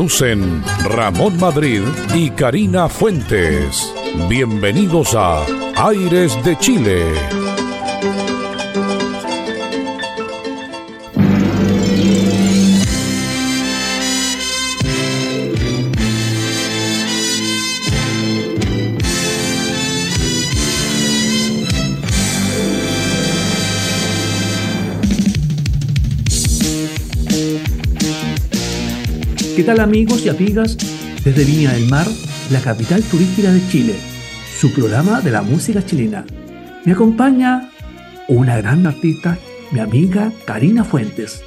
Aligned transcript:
Conducen 0.00 0.64
Ramón 0.82 1.38
Madrid 1.38 1.82
y 2.14 2.30
Karina 2.30 2.88
Fuentes. 2.88 3.92
Bienvenidos 4.30 5.14
a 5.14 5.44
Aires 5.76 6.42
de 6.42 6.56
Chile. 6.56 7.49
¿Qué 29.60 29.66
tal 29.66 29.80
amigos 29.80 30.24
y 30.24 30.30
amigas 30.30 30.74
desde 31.22 31.44
Viña 31.44 31.74
del 31.74 31.86
Mar, 31.90 32.06
la 32.50 32.62
capital 32.62 33.02
turística 33.02 33.52
de 33.52 33.60
Chile? 33.68 33.94
Su 34.58 34.72
programa 34.72 35.20
de 35.20 35.30
la 35.30 35.42
música 35.42 35.84
chilena. 35.84 36.24
Me 36.86 36.92
acompaña 36.92 37.70
una 38.26 38.56
gran 38.56 38.86
artista, 38.86 39.38
mi 39.70 39.80
amiga 39.80 40.32
Karina 40.46 40.82
Fuentes. 40.82 41.42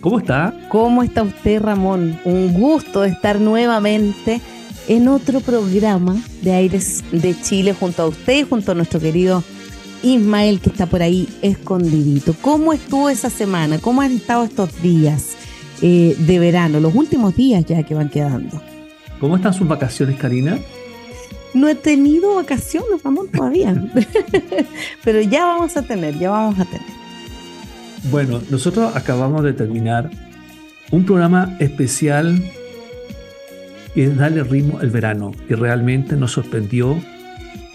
¿Cómo 0.00 0.20
está? 0.20 0.54
¿Cómo 0.70 1.02
está 1.02 1.22
usted, 1.22 1.60
Ramón? 1.60 2.18
Un 2.24 2.54
gusto 2.54 3.04
estar 3.04 3.38
nuevamente 3.38 4.40
en 4.88 5.08
otro 5.08 5.40
programa 5.40 6.16
de 6.40 6.54
Aires 6.54 7.04
de 7.12 7.38
Chile 7.42 7.74
junto 7.78 8.04
a 8.04 8.06
usted 8.06 8.38
y 8.38 8.44
junto 8.44 8.72
a 8.72 8.74
nuestro 8.74 9.00
querido 9.00 9.44
Ismael 10.02 10.60
que 10.60 10.70
está 10.70 10.86
por 10.86 11.02
ahí 11.02 11.28
escondidito. 11.42 12.34
¿Cómo 12.40 12.72
estuvo 12.72 13.10
esa 13.10 13.28
semana? 13.28 13.78
¿Cómo 13.78 14.00
han 14.00 14.12
estado 14.12 14.44
estos 14.44 14.80
días? 14.80 15.36
Eh, 15.82 16.14
de 16.18 16.38
verano, 16.38 16.78
los 16.80 16.94
últimos 16.94 17.34
días 17.34 17.64
ya 17.64 17.82
que 17.82 17.94
van 17.94 18.10
quedando. 18.10 18.60
¿Cómo 19.18 19.36
están 19.36 19.54
sus 19.54 19.66
vacaciones, 19.66 20.18
Karina? 20.18 20.58
No 21.54 21.68
he 21.68 21.74
tenido 21.74 22.36
vacaciones, 22.36 23.02
Ramón, 23.02 23.28
todavía. 23.28 23.74
Pero 25.04 25.20
ya 25.20 25.46
vamos 25.46 25.76
a 25.76 25.82
tener, 25.82 26.18
ya 26.18 26.30
vamos 26.30 26.58
a 26.58 26.64
tener. 26.64 26.86
Bueno, 28.10 28.40
nosotros 28.50 28.94
acabamos 28.94 29.42
de 29.42 29.52
terminar 29.52 30.10
un 30.90 31.04
programa 31.04 31.56
especial 31.58 32.42
y 33.94 34.02
es 34.02 34.16
darle 34.16 34.44
ritmo 34.44 34.78
al 34.78 34.90
verano, 34.90 35.32
y 35.48 35.54
realmente 35.54 36.16
nos 36.16 36.32
sorprendió. 36.32 36.96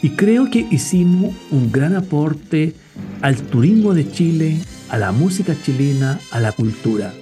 Y 0.01 0.11
creo 0.11 0.49
que 0.49 0.65
hicimos 0.71 1.35
un 1.51 1.71
gran 1.71 1.95
aporte 1.95 2.73
al 3.21 3.35
turismo 3.35 3.93
de 3.93 4.09
Chile, 4.09 4.59
a 4.89 4.97
la 4.97 5.11
música 5.11 5.55
chilena, 5.63 6.19
a 6.31 6.39
la 6.39 6.51
cultura. 6.51 7.13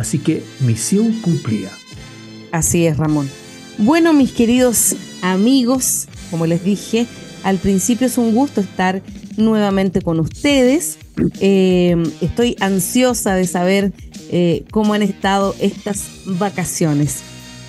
Así 0.00 0.18
que 0.18 0.42
misión 0.60 1.12
cumplida. 1.20 1.70
Así 2.52 2.86
es, 2.86 2.96
Ramón. 2.96 3.28
Bueno, 3.76 4.14
mis 4.14 4.32
queridos 4.32 4.96
amigos, 5.20 6.08
como 6.30 6.46
les 6.46 6.64
dije, 6.64 7.06
al 7.42 7.58
principio 7.58 8.06
es 8.06 8.16
un 8.16 8.34
gusto 8.34 8.62
estar 8.62 9.02
nuevamente 9.36 10.00
con 10.00 10.18
ustedes. 10.18 10.96
Eh, 11.40 12.02
estoy 12.22 12.56
ansiosa 12.60 13.34
de 13.34 13.46
saber 13.46 13.92
eh, 14.30 14.64
cómo 14.70 14.94
han 14.94 15.02
estado 15.02 15.54
estas 15.60 16.06
vacaciones. 16.24 17.18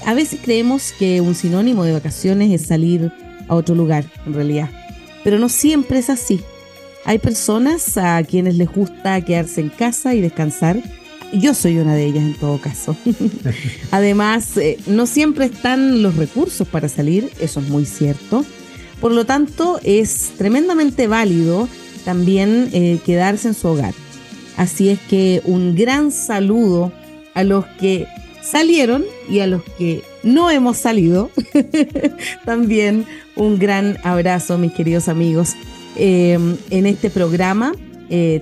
A 0.05 0.13
veces 0.13 0.39
creemos 0.41 0.93
que 0.97 1.19
un 1.19 1.35
sinónimo 1.35 1.83
de 1.83 1.91
vacaciones 1.91 2.49
es 2.53 2.65
salir 2.65 3.11
a 3.49 3.55
otro 3.55 3.75
lugar, 3.75 4.05
en 4.25 4.33
realidad. 4.33 4.69
Pero 5.25 5.37
no 5.37 5.49
siempre 5.49 5.99
es 5.99 6.09
así. 6.09 6.39
Hay 7.03 7.17
personas 7.17 7.97
a 7.97 8.23
quienes 8.23 8.55
les 8.55 8.71
gusta 8.71 9.19
quedarse 9.19 9.59
en 9.59 9.67
casa 9.67 10.15
y 10.15 10.21
descansar 10.21 10.81
yo 11.33 11.53
soy 11.53 11.77
una 11.77 11.95
de 11.95 12.05
ellas 12.05 12.23
en 12.23 12.33
todo 12.33 12.59
caso. 12.59 12.95
Además, 13.91 14.57
eh, 14.57 14.77
no 14.87 15.05
siempre 15.05 15.45
están 15.45 16.01
los 16.01 16.15
recursos 16.15 16.67
para 16.67 16.89
salir, 16.89 17.31
eso 17.39 17.59
es 17.59 17.69
muy 17.69 17.85
cierto. 17.85 18.45
Por 18.99 19.11
lo 19.11 19.25
tanto, 19.25 19.79
es 19.83 20.31
tremendamente 20.37 21.07
válido 21.07 21.67
también 22.05 22.69
eh, 22.73 22.99
quedarse 23.05 23.49
en 23.49 23.53
su 23.53 23.69
hogar. 23.69 23.93
Así 24.57 24.89
es 24.89 24.99
que 24.99 25.41
un 25.45 25.75
gran 25.75 26.11
saludo 26.11 26.91
a 27.33 27.43
los 27.43 27.65
que 27.79 28.07
salieron 28.41 29.05
y 29.29 29.39
a 29.39 29.47
los 29.47 29.63
que 29.77 30.03
no 30.23 30.51
hemos 30.51 30.77
salido. 30.77 31.31
también 32.45 33.05
un 33.35 33.57
gran 33.57 33.97
abrazo, 34.03 34.57
mis 34.57 34.73
queridos 34.73 35.07
amigos. 35.07 35.53
Eh, 35.95 36.37
en 36.69 36.85
este 36.85 37.09
programa 37.09 37.73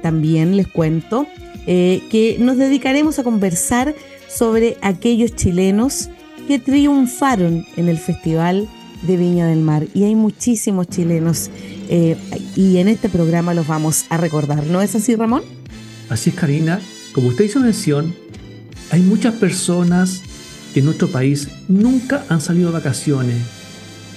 también 0.01 0.57
les 0.57 0.67
cuento 0.67 1.27
eh, 1.71 2.01
que 2.09 2.37
nos 2.39 2.57
dedicaremos 2.57 3.19
a 3.19 3.23
conversar 3.23 3.93
sobre 4.27 4.77
aquellos 4.81 5.35
chilenos 5.35 6.09
que 6.47 6.57
triunfaron 6.57 7.63
en 7.77 7.89
el 7.89 7.99
Festival 7.99 8.67
de 9.03 9.17
Viña 9.17 9.45
del 9.45 9.59
Mar. 9.59 9.85
Y 9.93 10.05
hay 10.05 10.15
muchísimos 10.15 10.87
chilenos 10.87 11.51
eh, 11.87 12.17
y 12.55 12.77
en 12.77 12.87
este 12.87 13.07
programa 13.07 13.53
los 13.53 13.67
vamos 13.67 14.05
a 14.09 14.17
recordar. 14.17 14.65
¿No 14.65 14.81
es 14.81 14.95
así, 14.95 15.15
Ramón? 15.15 15.43
Así 16.09 16.31
es, 16.31 16.35
Karina. 16.35 16.81
Como 17.13 17.27
usted 17.27 17.45
hizo 17.45 17.59
mención, 17.59 18.15
hay 18.89 19.01
muchas 19.01 19.35
personas 19.35 20.23
que 20.73 20.79
en 20.79 20.87
nuestro 20.87 21.09
país 21.09 21.49
nunca 21.67 22.25
han 22.29 22.41
salido 22.41 22.69
de 22.69 22.79
vacaciones, 22.79 23.37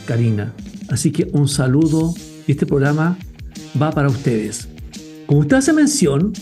Karina. 0.07 0.55
Así 0.89 1.13
que 1.13 1.29
un 1.33 1.49
saludo 1.49 2.15
y 2.47 2.53
este 2.53 2.65
programa 2.65 3.19
va 3.81 3.91
para 3.91 4.09
ustedes. 4.09 4.69
Como 5.27 5.41
usted 5.41 5.59
hace 5.59 5.75
mención, 5.75 6.33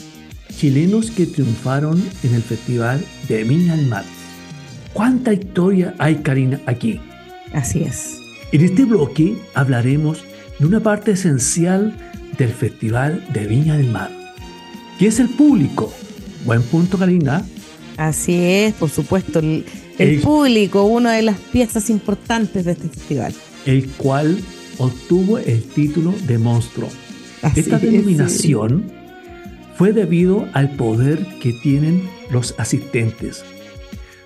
chilenos 0.57 1.11
que 1.11 1.27
triunfaron 1.27 2.03
en 2.23 2.35
el 2.35 2.43
Festival 2.43 3.05
de 3.29 3.45
Viña 3.45 3.77
del 3.77 3.87
Mar. 3.87 4.05
¿Cuánta 4.93 5.33
historia 5.33 5.95
hay, 5.99 6.17
Karina, 6.17 6.61
aquí? 6.67 7.01
Así 7.53 7.83
es. 7.83 8.19
En 8.53 8.63
este 8.63 8.85
bloque 8.85 9.37
hablaremos 9.55 10.25
de 10.59 10.67
una 10.67 10.81
parte 10.81 11.13
esencial 11.13 11.97
del 12.37 12.51
Festival 12.51 13.25
de 13.33 13.47
Viña 13.47 13.77
del 13.77 13.91
Mar, 13.91 14.11
que 14.99 15.07
es 15.07 15.21
el 15.21 15.29
público. 15.29 15.93
Buen 16.45 16.63
punto, 16.63 16.99
Karina. 16.99 17.45
Así 17.97 18.35
es, 18.35 18.75
por 18.75 18.91
supuesto, 18.91 19.39
el, 19.39 19.65
el, 19.99 20.21
público, 20.21 20.85
una 20.85 21.13
de 21.13 21.23
las 21.23 21.39
piezas 21.39 21.91
importantes 21.91 22.65
de 22.65 22.73
este 22.73 22.89
festival. 22.89 23.35
El 23.67 23.89
cual 23.91 24.39
obtuvo 24.79 25.39
el 25.39 25.63
título 25.63 26.15
de 26.27 26.39
monstruo. 26.39 26.89
Esta 27.55 27.79
denominación 27.79 29.00
fue 29.81 29.95
debido 29.95 30.47
al 30.53 30.73
poder 30.73 31.27
que 31.39 31.55
tienen 31.55 32.07
los 32.31 32.55
asistentes 32.59 33.47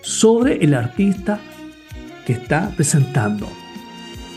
sobre 0.01 0.57
el 0.65 0.75
artista 0.75 1.39
que 2.27 2.33
está 2.33 2.73
presentando. 2.75 3.49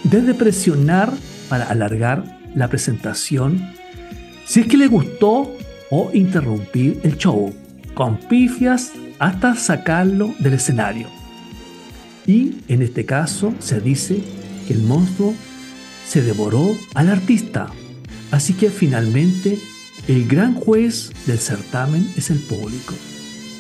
Desde 0.04 0.36
presionar 0.36 1.12
para 1.50 1.64
alargar 1.72 2.40
la 2.54 2.68
presentación, 2.68 3.68
si 4.46 4.60
es 4.60 4.68
que 4.68 4.78
le 4.78 4.86
gustó, 4.86 5.52
o 5.90 6.12
interrumpir 6.14 7.00
el 7.02 7.18
show, 7.18 7.52
con 7.96 8.18
pifias 8.18 8.92
hasta 9.18 9.56
sacarlo 9.56 10.36
del 10.38 10.54
escenario. 10.54 11.08
Y 12.28 12.58
en 12.68 12.84
este 12.84 13.08
caso 13.08 13.56
se 13.58 13.82
dice 13.82 14.22
que 14.68 14.74
el 14.76 14.84
monstruo 14.84 15.34
se 16.06 16.22
devoró 16.22 16.78
al 16.94 17.10
artista. 17.10 17.72
Así 18.30 18.54
que 18.54 18.70
finalmente 18.70 19.58
el 20.08 20.28
gran 20.28 20.56
juez 20.56 21.12
del 21.26 21.38
certamen 21.38 22.10
es 22.16 22.30
el 22.30 22.40
público. 22.40 22.94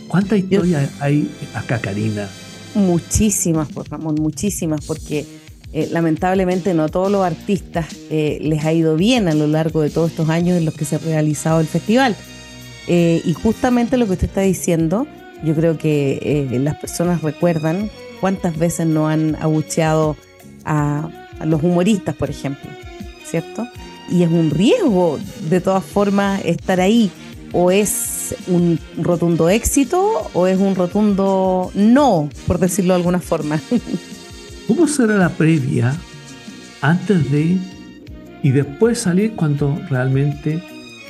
¿Cuánta 0.07 0.37
historia 0.37 0.89
hay 0.99 1.29
acá, 1.53 1.79
Karina? 1.79 2.29
Muchísimas, 2.73 3.67
por 3.69 3.89
Ramón, 3.89 4.15
muchísimas, 4.15 4.85
porque 4.85 5.25
eh, 5.73 5.89
lamentablemente 5.91 6.73
no 6.73 6.83
a 6.83 6.87
todos 6.87 7.11
los 7.11 7.25
artistas 7.25 7.87
eh, 8.09 8.39
les 8.41 8.63
ha 8.63 8.71
ido 8.71 8.95
bien 8.95 9.27
a 9.27 9.33
lo 9.33 9.47
largo 9.47 9.81
de 9.81 9.89
todos 9.89 10.11
estos 10.11 10.29
años 10.29 10.57
en 10.57 10.63
los 10.63 10.73
que 10.73 10.85
se 10.85 10.95
ha 10.95 10.99
realizado 10.99 11.59
el 11.59 11.67
festival. 11.67 12.15
Eh, 12.87 13.21
y 13.25 13.33
justamente 13.33 13.97
lo 13.97 14.05
que 14.05 14.13
usted 14.13 14.27
está 14.27 14.41
diciendo, 14.41 15.05
yo 15.43 15.53
creo 15.53 15.77
que 15.77 16.47
las 16.61 16.77
personas 16.77 17.21
recuerdan 17.21 17.89
cuántas 18.21 18.57
veces 18.57 18.87
no 18.87 19.09
han 19.09 19.35
abucheado 19.41 20.15
a, 20.63 21.09
a 21.39 21.45
los 21.45 21.61
humoristas, 21.61 22.15
por 22.15 22.29
ejemplo, 22.29 22.69
¿cierto? 23.25 23.67
Y 24.09 24.23
es 24.23 24.29
un 24.29 24.49
riesgo 24.49 25.19
de 25.49 25.61
todas 25.61 25.83
formas 25.83 26.41
estar 26.45 26.79
ahí. 26.79 27.11
O 27.53 27.71
es 27.71 28.35
un 28.47 28.77
rotundo 28.97 29.49
éxito 29.49 30.29
o 30.33 30.47
es 30.47 30.59
un 30.59 30.75
rotundo 30.75 31.71
no, 31.73 32.29
por 32.45 32.59
decirlo 32.59 32.93
de 32.93 32.97
alguna 32.97 33.19
forma. 33.19 33.59
¿Cómo 34.67 34.85
será 34.87 35.17
la 35.17 35.29
previa 35.29 35.95
antes 36.81 37.31
de 37.31 37.57
y 38.43 38.51
después 38.51 38.99
salir 38.99 39.33
cuando 39.35 39.79
realmente 39.89 40.61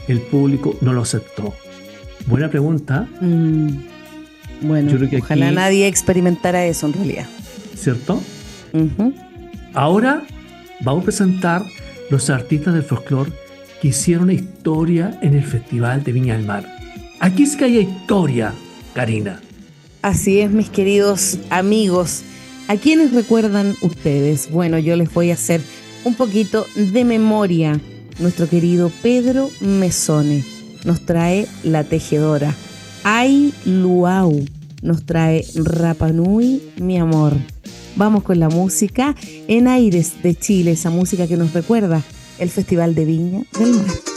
el 0.07 0.21
público 0.21 0.75
no 0.81 0.93
lo 0.93 1.01
aceptó? 1.01 1.55
Buena 2.27 2.49
pregunta. 2.49 3.07
Mm, 3.19 3.69
bueno, 4.61 4.91
ojalá 5.19 5.51
nadie 5.51 5.87
experimentara 5.87 6.65
eso 6.65 6.87
en 6.87 6.93
realidad. 6.93 7.25
¿Cierto? 7.75 8.21
Ahora 9.73 10.23
vamos 10.81 11.01
a 11.01 11.05
presentar 11.05 11.63
los 12.09 12.29
artistas 12.29 12.73
del 12.73 12.83
folclore 12.83 13.31
que 13.81 13.89
hicieron 13.89 14.31
historia 14.31 15.17
en 15.21 15.33
el 15.33 15.43
Festival 15.43 16.03
de 16.03 16.11
Viña 16.11 16.35
del 16.35 16.45
Mar. 16.45 16.65
Aquí 17.19 17.43
es 17.43 17.55
que 17.55 17.65
hay 17.65 17.77
historia, 17.79 18.53
Karina. 18.93 19.41
Así 20.01 20.39
es, 20.39 20.51
mis 20.51 20.69
queridos 20.69 21.37
amigos. 21.49 22.23
¿A 22.67 22.75
quiénes 22.75 23.13
recuerdan 23.13 23.75
ustedes? 23.81 24.51
Bueno, 24.51 24.77
yo 24.79 24.95
les 24.95 25.13
voy 25.13 25.31
a 25.31 25.35
hacer 25.35 25.61
un 26.03 26.15
poquito 26.15 26.65
de 26.75 27.03
memoria. 27.03 27.79
Nuestro 28.19 28.49
querido 28.49 28.91
Pedro 29.01 29.49
Mesone 29.61 30.43
nos 30.85 31.05
trae 31.05 31.47
La 31.63 31.83
Tejedora. 31.83 32.53
Ay 33.03 33.53
Luau 33.65 34.43
nos 34.81 35.05
trae 35.05 35.45
Rapanui, 35.55 36.61
mi 36.77 36.97
amor. 36.97 37.33
Vamos 37.97 38.21
con 38.21 38.39
la 38.39 38.47
música 38.47 39.15
en 39.47 39.67
Aires 39.67 40.21
de 40.21 40.35
Chile, 40.35 40.71
esa 40.73 40.91
música 40.91 41.25
que 41.27 41.35
nos 41.35 41.53
recuerda 41.53 42.03
el 42.37 42.51
Festival 42.51 42.93
de 42.93 43.05
Viña 43.05 43.43
del 43.57 43.73
Mar. 43.73 44.16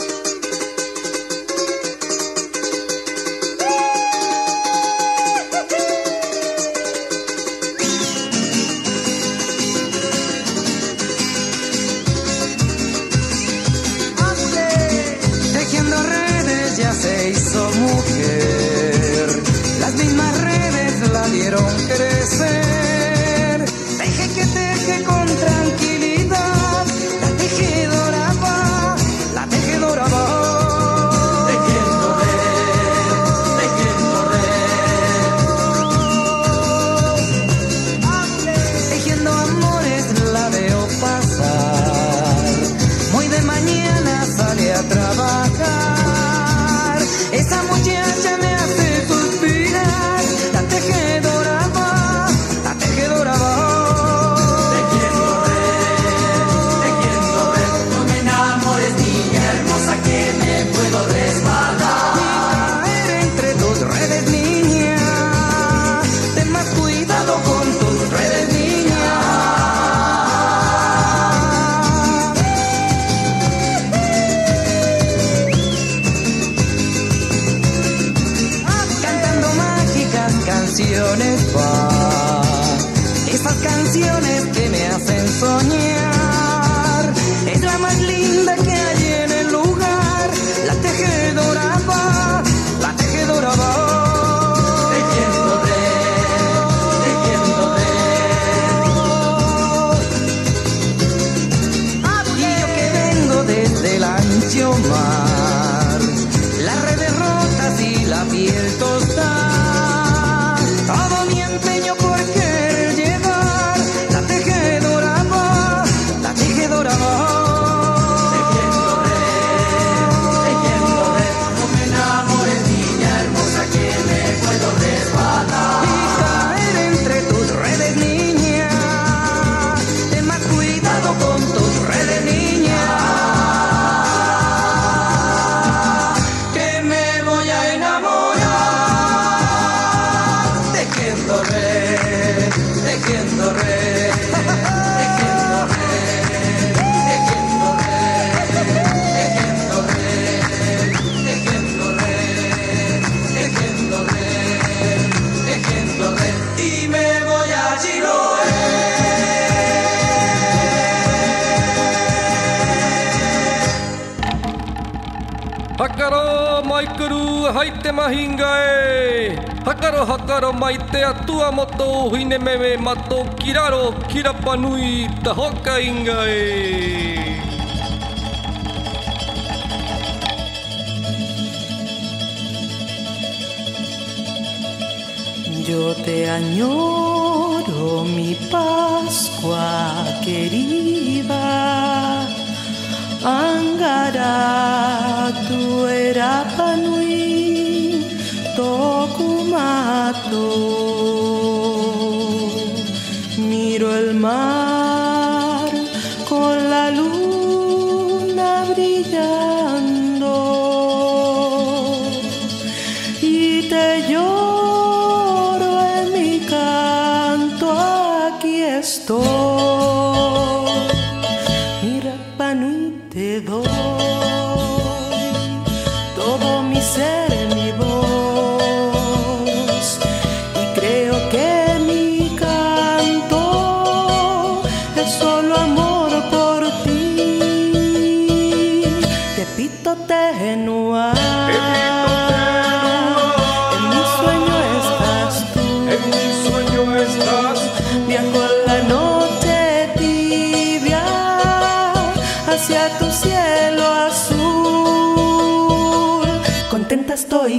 khi 174.13 174.23
đập 174.23 174.35
vào 174.45 174.57
nui 174.57 175.05
ta 175.23 175.31
hốt 175.31 175.51
cây 175.63 175.89
người 176.05 176.70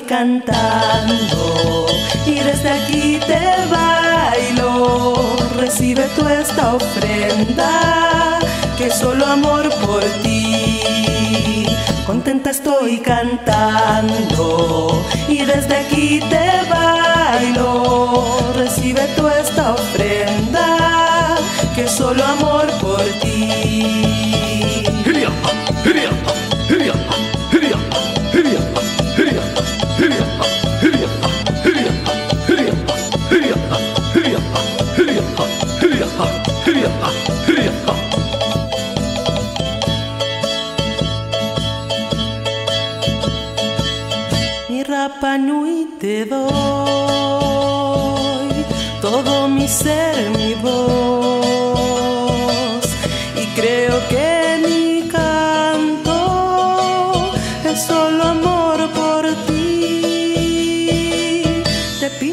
Cantando 0.09 1.87
y 2.27 2.35
desde 2.35 2.71
aquí 2.71 3.21
te 3.27 3.41
bailo. 3.71 5.15
Recibe 5.57 6.07
tú 6.17 6.27
esta 6.29 6.75
ofrenda 6.75 8.39
que 8.77 8.91
solo 8.91 9.25
amor 9.27 9.71
por 9.85 10.03
ti. 10.23 11.67
Contenta 12.07 12.51
estoy 12.51 12.99
cantando 12.99 15.03
y 15.29 15.45
desde 15.45 15.77
aquí 15.77 16.21
te 16.21 16.51
bailo. 16.71 18.25
Recibe 18.55 19.07
tú 19.17 19.29
esta 19.29 19.73
ofrenda 19.73 21.37
que 21.75 21.89
solo 21.89 22.23
amor 22.25 22.67
por 22.81 23.03
ti. 23.23 24.22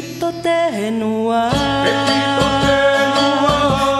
Pepito 0.00 0.32
tenua. 0.42 1.50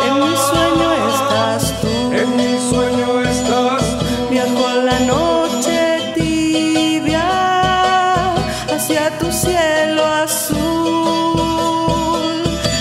En 0.07 0.15
mi 0.21 0.35
sueño 0.49 0.89
estás 1.13 1.63
tú. 1.81 1.93
En 2.21 2.29
mi 2.37 2.53
sueño 2.71 3.09
estás. 3.21 3.85
Viajo 4.31 4.67
la 4.83 4.99
noche 5.01 5.79
tibia 6.15 7.29
hacia 8.75 9.11
tu 9.19 9.31
cielo 9.31 10.03
azul. 10.25 10.59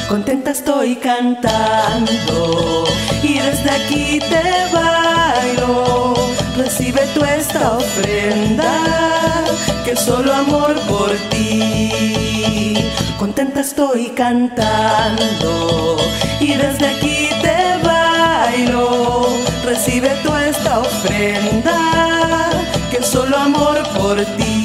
Contenta 0.08 0.52
estoy 0.52 0.96
cantando 0.96 2.86
y 3.22 3.40
desde 3.40 3.70
aquí 3.70 4.20
te 4.20 4.44
bailo. 4.74 6.14
Recibe 6.58 7.02
tú 7.14 7.24
esta 7.26 7.78
ofrenda 7.78 8.74
que 9.84 9.92
es 9.92 10.00
solo 10.00 10.34
amor 10.34 10.76
por 10.88 11.12
ti. 11.32 12.29
Contenta 13.18 13.62
estoy 13.62 14.10
cantando 14.16 15.98
y 16.40 16.54
desde 16.54 16.88
aquí 16.88 17.30
te 17.42 17.78
bailo. 17.86 19.28
Recibe 19.66 20.10
tú 20.24 20.34
esta 20.36 20.80
ofrenda 20.80 22.50
que 22.90 22.98
es 22.98 23.06
solo 23.06 23.38
amor 23.38 23.78
por 23.98 24.18
ti. 24.38 24.60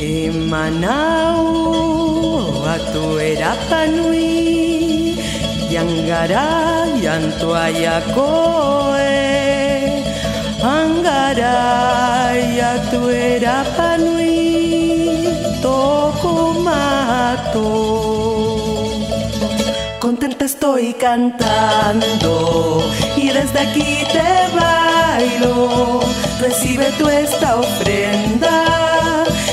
Emanau 0.00 1.44
atu 2.74 3.04
erapanui 3.30 5.16
Yangara 5.72 6.46
yantu 7.04 7.48
ayakoe 7.64 9.14
Angara 10.62 11.56
yatu 12.58 13.00
Contenta 20.00 20.44
estoy 20.44 20.92
cantando 20.94 22.82
y 23.16 23.28
desde 23.28 23.60
aquí 23.60 24.04
te 24.12 24.48
bailo. 24.58 26.00
Recibe 26.40 26.86
tú 26.98 27.08
esta 27.08 27.54
ofrenda 27.60 28.64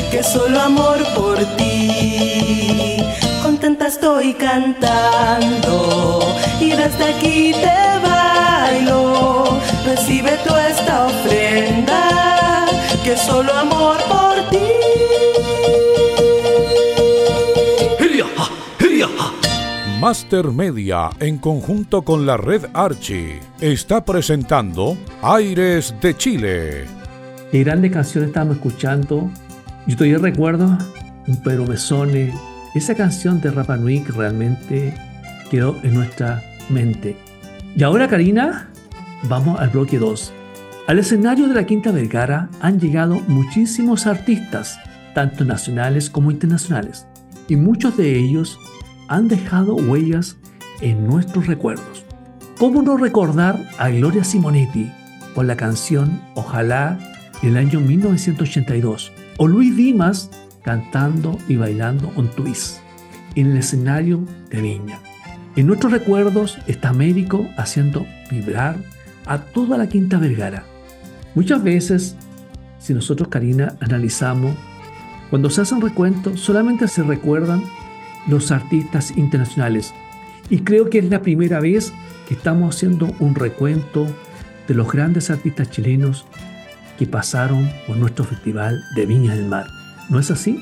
que 0.09 0.23
solo 0.23 0.61
amor 0.61 0.97
por 1.13 1.37
ti. 1.57 3.03
Contenta 3.43 3.85
estoy 3.85 4.33
cantando 4.33 6.21
y 6.59 6.71
desde 6.71 7.05
aquí 7.13 7.53
te 7.53 7.99
bailo. 8.09 9.59
Recibe 9.85 10.39
tú 10.43 10.55
esta 10.55 11.05
ofrenda 11.05 12.65
que 13.03 13.15
solo 13.15 13.53
amor 13.53 13.97
por 14.09 14.25
ti. 14.25 14.30
Master 20.01 20.47
Media, 20.47 21.11
en 21.19 21.37
conjunto 21.37 22.01
con 22.01 22.25
la 22.25 22.35
red 22.35 22.65
Archie, 22.73 23.39
está 23.59 24.03
presentando 24.03 24.97
Aires 25.21 25.93
de 26.01 26.17
Chile. 26.17 26.85
Qué 27.51 27.63
grande 27.63 27.91
canción 27.91 28.23
estábamos 28.23 28.55
escuchando. 28.55 29.29
Yo 29.85 29.95
todavía 29.95 30.17
recuerdo 30.17 30.75
un 31.27 31.43
Pedro 31.43 31.67
Mesone, 31.67 32.33
esa 32.73 32.95
canción 32.95 33.41
de 33.41 33.51
Rapa 33.51 33.77
Nui 33.77 33.99
que 33.99 34.11
realmente 34.11 34.95
quedó 35.51 35.77
en 35.83 35.93
nuestra 35.93 36.41
mente. 36.69 37.15
Y 37.75 37.83
ahora, 37.83 38.07
Karina, 38.07 38.71
vamos 39.29 39.59
al 39.59 39.69
bloque 39.69 39.99
2. 39.99 40.33
Al 40.87 40.97
escenario 40.97 41.47
de 41.47 41.53
la 41.53 41.67
Quinta 41.67 41.91
Vergara 41.91 42.49
han 42.59 42.79
llegado 42.79 43.19
muchísimos 43.27 44.07
artistas, 44.07 44.79
tanto 45.13 45.45
nacionales 45.45 46.09
como 46.09 46.31
internacionales, 46.31 47.05
y 47.47 47.55
muchos 47.55 47.97
de 47.97 48.17
ellos 48.17 48.57
han 49.11 49.27
dejado 49.27 49.75
huellas 49.75 50.37
en 50.79 51.05
nuestros 51.05 51.45
recuerdos. 51.45 52.05
¿Cómo 52.57 52.81
no 52.81 52.95
recordar 52.95 53.59
a 53.77 53.89
Gloria 53.89 54.23
Simonetti 54.23 54.89
con 55.35 55.47
la 55.47 55.57
canción 55.57 56.21
Ojalá 56.33 56.97
del 57.41 57.57
año 57.57 57.81
1982? 57.81 59.11
O 59.37 59.49
Luis 59.49 59.75
Dimas 59.75 60.31
cantando 60.63 61.37
y 61.49 61.57
bailando 61.57 62.09
un 62.15 62.29
twist 62.29 62.77
en 63.35 63.51
el 63.51 63.57
escenario 63.57 64.23
de 64.49 64.61
Viña. 64.61 64.99
En 65.57 65.67
nuestros 65.67 65.91
recuerdos 65.91 66.57
está 66.67 66.89
Américo 66.89 67.45
haciendo 67.57 68.05
vibrar 68.31 68.77
a 69.25 69.39
toda 69.39 69.77
la 69.77 69.89
Quinta 69.89 70.19
Vergara. 70.19 70.63
Muchas 71.35 71.61
veces, 71.61 72.15
si 72.79 72.93
nosotros, 72.93 73.27
Karina, 73.27 73.75
analizamos, 73.81 74.55
cuando 75.29 75.49
se 75.49 75.61
hacen 75.61 75.81
recuentos, 75.81 76.39
solamente 76.39 76.87
se 76.87 77.03
recuerdan 77.03 77.61
los 78.27 78.51
artistas 78.51 79.11
internacionales. 79.17 79.93
Y 80.49 80.59
creo 80.59 80.89
que 80.89 80.99
es 80.99 81.05
la 81.05 81.21
primera 81.21 81.59
vez 81.59 81.93
que 82.27 82.33
estamos 82.33 82.75
haciendo 82.75 83.13
un 83.19 83.35
recuento 83.35 84.07
de 84.67 84.73
los 84.73 84.91
grandes 84.91 85.29
artistas 85.29 85.69
chilenos 85.69 86.25
que 86.97 87.07
pasaron 87.07 87.69
por 87.87 87.97
nuestro 87.97 88.25
festival 88.25 88.83
de 88.95 89.05
Viña 89.05 89.35
del 89.35 89.45
Mar. 89.45 89.65
¿No 90.09 90.19
es 90.19 90.29
así? 90.29 90.57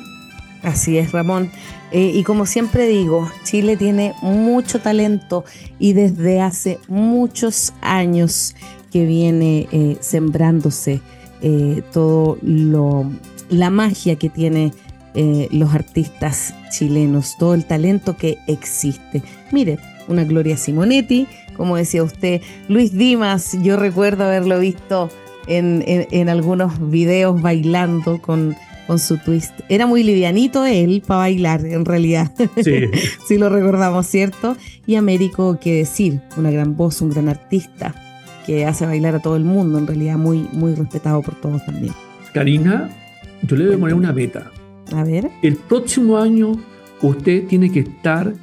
Así 0.63 0.97
es, 0.97 1.11
Ramón. 1.11 1.51
Eh, 1.91 2.11
y 2.13 2.23
como 2.23 2.45
siempre 2.45 2.87
digo, 2.87 3.29
Chile 3.43 3.77
tiene 3.77 4.13
mucho 4.21 4.79
talento 4.79 5.45
y 5.79 5.93
desde 5.93 6.41
hace 6.41 6.79
muchos 6.87 7.73
años 7.81 8.55
que 8.91 9.05
viene 9.05 9.67
eh, 9.71 9.97
sembrándose 10.01 11.01
eh, 11.41 11.83
todo 11.93 12.37
lo, 12.41 13.09
la 13.49 13.69
magia 13.69 14.17
que 14.17 14.29
tiene 14.29 14.73
eh, 15.15 15.47
los 15.51 15.73
artistas 15.73 16.53
chilenos, 16.71 17.35
todo 17.37 17.53
el 17.53 17.65
talento 17.65 18.15
que 18.17 18.37
existe. 18.47 19.21
Mire, 19.51 19.77
una 20.07 20.23
Gloria 20.23 20.57
Simonetti, 20.57 21.27
como 21.55 21.75
decía 21.77 22.03
usted, 22.03 22.41
Luis 22.67 22.93
Dimas, 22.97 23.57
yo 23.61 23.75
recuerdo 23.77 24.23
haberlo 24.25 24.59
visto 24.59 25.09
en, 25.47 25.83
en- 25.87 26.07
en 26.11 26.29
algunos 26.29 26.89
videos 26.91 27.41
bailando 27.41 28.21
con, 28.21 28.55
con 28.87 28.97
su 28.99 29.17
twist. 29.17 29.51
Era 29.67 29.85
muy 29.87 30.03
livianito 30.03 30.65
él 30.65 31.03
para 31.05 31.19
bailar, 31.21 31.65
en 31.65 31.85
realidad. 31.85 32.31
Sí. 32.63 32.73
si 33.27 33.37
lo 33.37 33.49
recordamos, 33.49 34.07
¿cierto? 34.07 34.55
Y 34.87 34.95
Américo, 34.95 35.59
qué 35.59 35.73
decir, 35.75 36.21
una 36.37 36.49
gran 36.51 36.75
voz, 36.77 37.01
un 37.01 37.09
gran 37.09 37.29
artista 37.29 37.93
que 38.45 38.65
hace 38.65 38.85
bailar 38.85 39.15
a 39.15 39.19
todo 39.19 39.35
el 39.35 39.43
mundo, 39.43 39.77
en 39.77 39.85
realidad 39.85 40.17
muy, 40.17 40.47
muy 40.53 40.73
respetado 40.73 41.21
por 41.21 41.35
todos 41.35 41.63
también. 41.65 41.93
Karina, 42.33 42.89
yo 43.43 43.55
le 43.55 43.65
voy 43.67 43.75
a 43.75 43.79
poner 43.79 43.95
una 43.95 44.13
meta. 44.13 44.49
A 44.95 45.03
ver, 45.03 45.29
El 45.41 45.55
próximo 45.55 46.17
año 46.17 46.53
usted 47.01 47.45
tiene 47.47 47.71
que 47.71 47.79
estar 47.81 48.33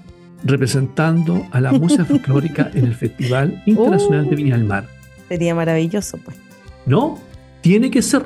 representando 0.44 1.46
a 1.50 1.60
la 1.60 1.72
música 1.72 2.04
folclórica 2.06 2.70
en 2.74 2.84
el 2.86 2.94
Festival 2.94 3.62
Internacional 3.66 4.28
de 4.28 4.36
Viña 4.36 4.56
del 4.56 4.64
Mar. 4.66 4.86
sería 5.28 5.54
maravilloso, 5.54 6.18
pues. 6.24 6.36
No, 6.86 7.18
tiene 7.62 7.90
que 7.90 8.00
ser. 8.02 8.22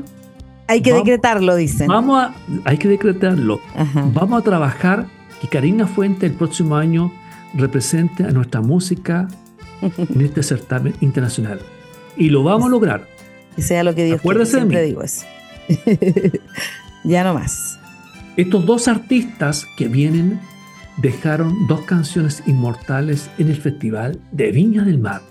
Hay 0.68 0.82
que 0.82 0.90
Vamos- 0.92 1.06
decretarlo, 1.06 1.56
dicen. 1.56 1.88
Vamos 1.88 2.22
a, 2.22 2.34
hay 2.64 2.76
que 2.78 2.88
decretarlo. 2.88 3.60
Ajá. 3.74 4.04
Vamos 4.12 4.40
a 4.40 4.44
trabajar 4.44 5.06
que 5.40 5.48
Karina 5.48 5.86
Fuente 5.86 6.26
el 6.26 6.32
próximo 6.32 6.76
año 6.76 7.10
represente 7.54 8.22
a 8.24 8.30
nuestra 8.30 8.60
música 8.60 9.26
en 9.82 10.20
este 10.20 10.42
certamen 10.42 10.94
internacional. 11.00 11.60
Y 12.16 12.28
lo 12.28 12.44
vamos 12.44 12.66
a 12.66 12.70
lograr. 12.70 13.06
Que 13.56 13.62
sea 13.62 13.82
lo 13.82 13.94
que 13.94 14.04
Dios 14.04 14.22
de 14.22 14.46
Siempre 14.46 14.82
mí. 14.82 14.86
digo 14.88 15.02
eso. 15.02 15.24
ya 17.04 17.24
no 17.24 17.34
más. 17.34 17.78
Estos 18.36 18.64
dos 18.64 18.88
artistas 18.88 19.66
que 19.76 19.88
vienen 19.88 20.40
dejaron 20.98 21.66
dos 21.66 21.82
canciones 21.82 22.42
inmortales 22.46 23.28
en 23.38 23.48
el 23.48 23.56
Festival 23.56 24.20
de 24.32 24.52
Viña 24.52 24.84
del 24.84 24.98
Mar. 24.98 25.22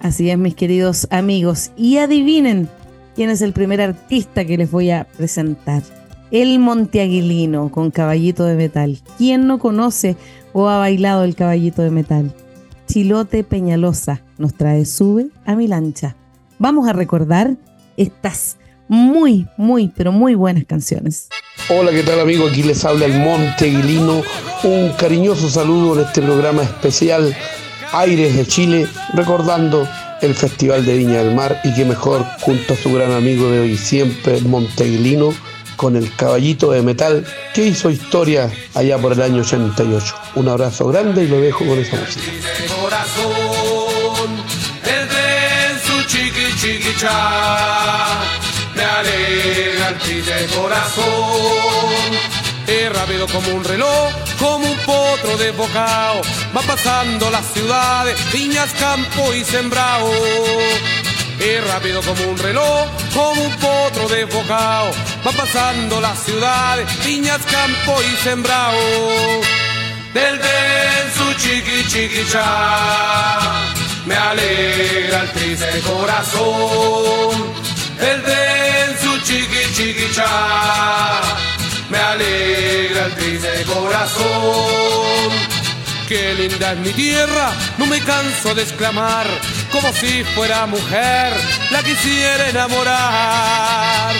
Así 0.00 0.30
es, 0.30 0.38
mis 0.38 0.54
queridos 0.54 1.08
amigos. 1.10 1.72
Y 1.76 1.98
adivinen 1.98 2.68
quién 3.16 3.30
es 3.30 3.42
el 3.42 3.52
primer 3.52 3.80
artista 3.80 4.44
que 4.44 4.56
les 4.56 4.70
voy 4.70 4.90
a 4.90 5.04
presentar. 5.16 5.82
El 6.30 6.58
Monteaguilino 6.58 7.70
con 7.70 7.90
Caballito 7.90 8.44
de 8.44 8.54
Metal. 8.54 8.98
¿Quién 9.16 9.46
no 9.46 9.58
conoce 9.58 10.16
o 10.52 10.68
ha 10.68 10.78
bailado 10.78 11.24
el 11.24 11.34
Caballito 11.34 11.82
de 11.82 11.90
Metal? 11.90 12.32
Chilote 12.86 13.44
Peñalosa 13.44 14.22
nos 14.36 14.54
trae 14.54 14.84
Sube 14.84 15.28
a 15.44 15.56
mi 15.56 15.66
lancha. 15.66 16.16
Vamos 16.58 16.88
a 16.88 16.92
recordar 16.92 17.56
estas 17.96 18.58
muy, 18.88 19.46
muy, 19.56 19.88
pero 19.88 20.12
muy 20.12 20.34
buenas 20.34 20.64
canciones. 20.64 21.28
Hola, 21.68 21.90
¿qué 21.92 22.02
tal 22.02 22.20
amigo? 22.20 22.48
Aquí 22.48 22.62
les 22.62 22.84
habla 22.84 23.06
el 23.06 23.18
Monteguilino. 23.20 24.22
Un 24.64 24.92
cariñoso 24.98 25.48
saludo 25.48 25.94
en 25.94 26.06
este 26.06 26.22
programa 26.22 26.62
especial 26.62 27.36
Aires 27.92 28.36
de 28.36 28.46
Chile, 28.46 28.88
recordando 29.14 29.86
el 30.20 30.34
Festival 30.34 30.84
de 30.84 30.96
Viña 30.96 31.22
del 31.22 31.34
Mar 31.34 31.60
y 31.64 31.74
que 31.74 31.84
mejor 31.84 32.24
junto 32.40 32.74
a 32.74 32.76
su 32.76 32.92
gran 32.92 33.12
amigo 33.12 33.50
de 33.50 33.60
hoy 33.60 33.76
siempre, 33.76 34.38
el 34.38 34.46
Monteguilino, 34.46 35.32
con 35.76 35.94
el 35.94 36.12
caballito 36.16 36.72
de 36.72 36.82
metal 36.82 37.24
que 37.54 37.66
hizo 37.66 37.88
historia 37.88 38.50
allá 38.74 38.98
por 38.98 39.12
el 39.12 39.22
año 39.22 39.42
88. 39.42 40.14
Un 40.34 40.48
abrazo 40.48 40.88
grande 40.88 41.24
y 41.24 41.28
lo 41.28 41.40
dejo 41.40 41.64
con 41.64 41.78
esa 41.78 41.96
música. 41.96 42.32
corazón, 42.80 43.38
alegra 49.88 50.38
el 50.38 50.50
corazón. 50.50 51.04
Es 52.66 52.92
rápido 52.92 53.26
como 53.28 53.48
un 53.54 53.64
reloj, 53.64 54.12
como 54.38 54.66
un 54.66 54.76
potro 54.78 55.36
desbocado, 55.38 56.20
va 56.54 56.60
pasando 56.62 57.30
las 57.30 57.46
ciudades, 57.52 58.18
viñas, 58.32 58.70
campo 58.78 59.32
y 59.32 59.44
sembrado. 59.44 60.10
Es 61.40 61.66
rápido 61.66 62.02
como 62.02 62.22
un 62.30 62.36
reloj, 62.36 62.86
como 63.14 63.40
un 63.40 63.52
potro 63.56 64.08
desbocado, 64.08 64.90
va 65.26 65.32
pasando 65.32 66.00
las 66.00 66.18
ciudades, 66.18 66.86
viñas, 67.04 67.40
campo 67.50 68.02
y 68.02 68.16
sembrado 68.22 68.76
del 70.12 70.40
su 71.16 71.34
chiqui. 71.34 72.26
Me 74.04 74.14
alegra 74.14 75.22
el 75.22 75.30
triste 75.32 75.80
corazón. 75.80 77.67
El 78.00 78.22
tren 78.22 78.98
su 79.02 79.20
chiqui 79.22 79.74
chiqui 79.74 80.12
cha. 80.14 81.20
Me 81.90 81.98
alegra 81.98 83.06
el 83.06 83.14
triste 83.14 83.64
corazón. 83.64 85.08
Qué 86.08 86.34
linda 86.34 86.72
es 86.72 86.78
mi 86.78 86.92
tierra, 86.94 87.52
no 87.76 87.84
me 87.84 88.00
canso 88.00 88.54
de 88.54 88.62
exclamar, 88.62 89.26
como 89.70 89.92
si 89.92 90.24
fuera 90.34 90.64
mujer, 90.64 91.34
la 91.70 91.82
quisiera 91.82 92.48
enamorar. 92.48 94.14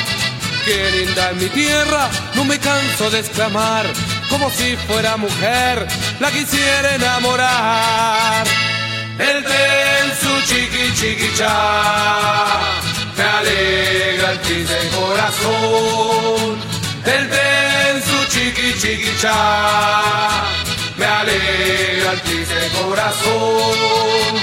Qué 0.66 0.90
linda 0.90 1.30
es 1.30 1.36
mi 1.36 1.48
tierra, 1.48 2.10
no 2.34 2.44
me 2.44 2.58
canso 2.58 3.08
de 3.08 3.20
exclamar, 3.20 3.86
como 4.28 4.50
si 4.50 4.76
fuera 4.86 5.16
mujer, 5.16 5.86
la 6.20 6.30
quisiera 6.30 6.94
enamorar. 6.94 8.46
El 9.18 9.42
tren 9.42 10.12
su 10.20 10.42
chiqui 10.46 10.92
chiqui 10.94 11.34
cha, 11.38 12.70
me 13.18 13.24
alegra 13.24 14.32
el 14.32 14.40
triste 14.40 14.78
corazón. 14.96 16.58
El 17.04 17.28
tren 17.28 18.02
su 18.08 18.18
chiqui 18.32 18.72
chiqui 18.80 19.12
cha, 19.20 20.44
me 20.96 21.04
alegra 21.04 22.12
el 22.12 22.20
triste 22.22 22.70
corazón. 22.80 24.34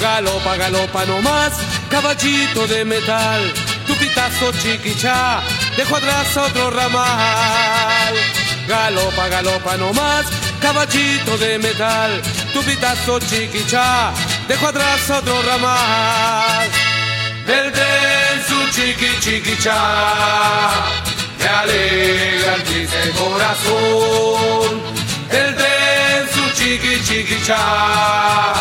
Galopa, 0.00 0.56
galopa 0.56 1.04
nomás, 1.06 1.52
caballito 1.88 2.66
de 2.66 2.84
metal, 2.84 3.52
tu 3.86 3.94
pitazo 3.94 4.52
chiquichá, 4.52 5.40
dejo 5.76 5.96
atrás 5.96 6.36
otro 6.36 6.70
ramal. 6.70 8.14
Galopa, 8.66 9.28
galopa 9.28 9.76
nomás, 9.76 10.26
caballito 10.60 11.38
de 11.38 11.58
metal, 11.58 12.20
tu 12.52 12.62
pitazo 12.62 13.20
chiquichá, 13.20 14.12
dejo 14.48 14.66
atrás 14.66 15.10
otro 15.10 15.42
ramal. 15.42 16.68
Del 17.46 17.72
tren 17.72 18.15
chiqui 18.70 19.08
chiquichá, 19.20 19.80
me 21.38 21.46
alegra 21.46 22.54
el 22.54 22.62
triste 22.62 23.10
corazón. 23.18 24.82
El 25.30 25.54
tren 25.56 26.28
su 26.34 26.62
chiqui 26.62 27.02
chiquichá, 27.02 28.54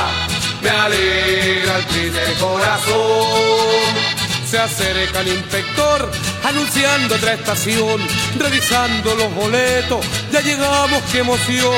me 0.62 0.70
alegra 0.70 1.78
el 1.78 1.86
triste 1.86 2.34
corazón. 2.40 4.16
Se 4.50 4.60
acerca 4.60 5.22
el 5.22 5.28
inspector 5.30 6.12
anunciando 6.44 7.16
otra 7.16 7.34
estación, 7.34 8.00
revisando 8.38 9.16
los 9.16 9.34
boletos, 9.34 10.06
ya 10.32 10.42
llegamos, 10.42 11.02
qué 11.12 11.20
emoción. 11.20 11.74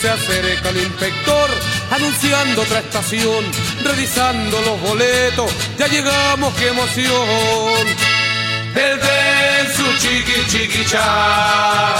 Se 0.00 0.10
acerca 0.10 0.68
el 0.68 0.78
inspector 0.78 1.50
anunciando 1.94 2.62
otra 2.62 2.80
estación, 2.80 3.44
revisando 3.84 4.60
los 4.62 4.80
boletos, 4.80 5.50
ya 5.78 5.86
llegamos, 5.86 6.52
qué 6.54 6.68
emoción. 6.68 7.86
Del 8.74 8.98
tren 8.98 9.66
su 9.76 9.84
chiqui 9.98 10.46
chiqui 10.48 10.84
cha, 10.86 11.94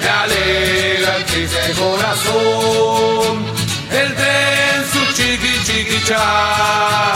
me 0.00 0.08
alegra 0.08 1.16
el 1.16 1.24
triste 1.26 1.72
corazón. 1.78 3.44
El 3.90 4.14
tren 4.14 4.84
su 4.92 5.12
chiqui 5.12 5.62
chiqui 5.66 6.02
cha, 6.06 7.14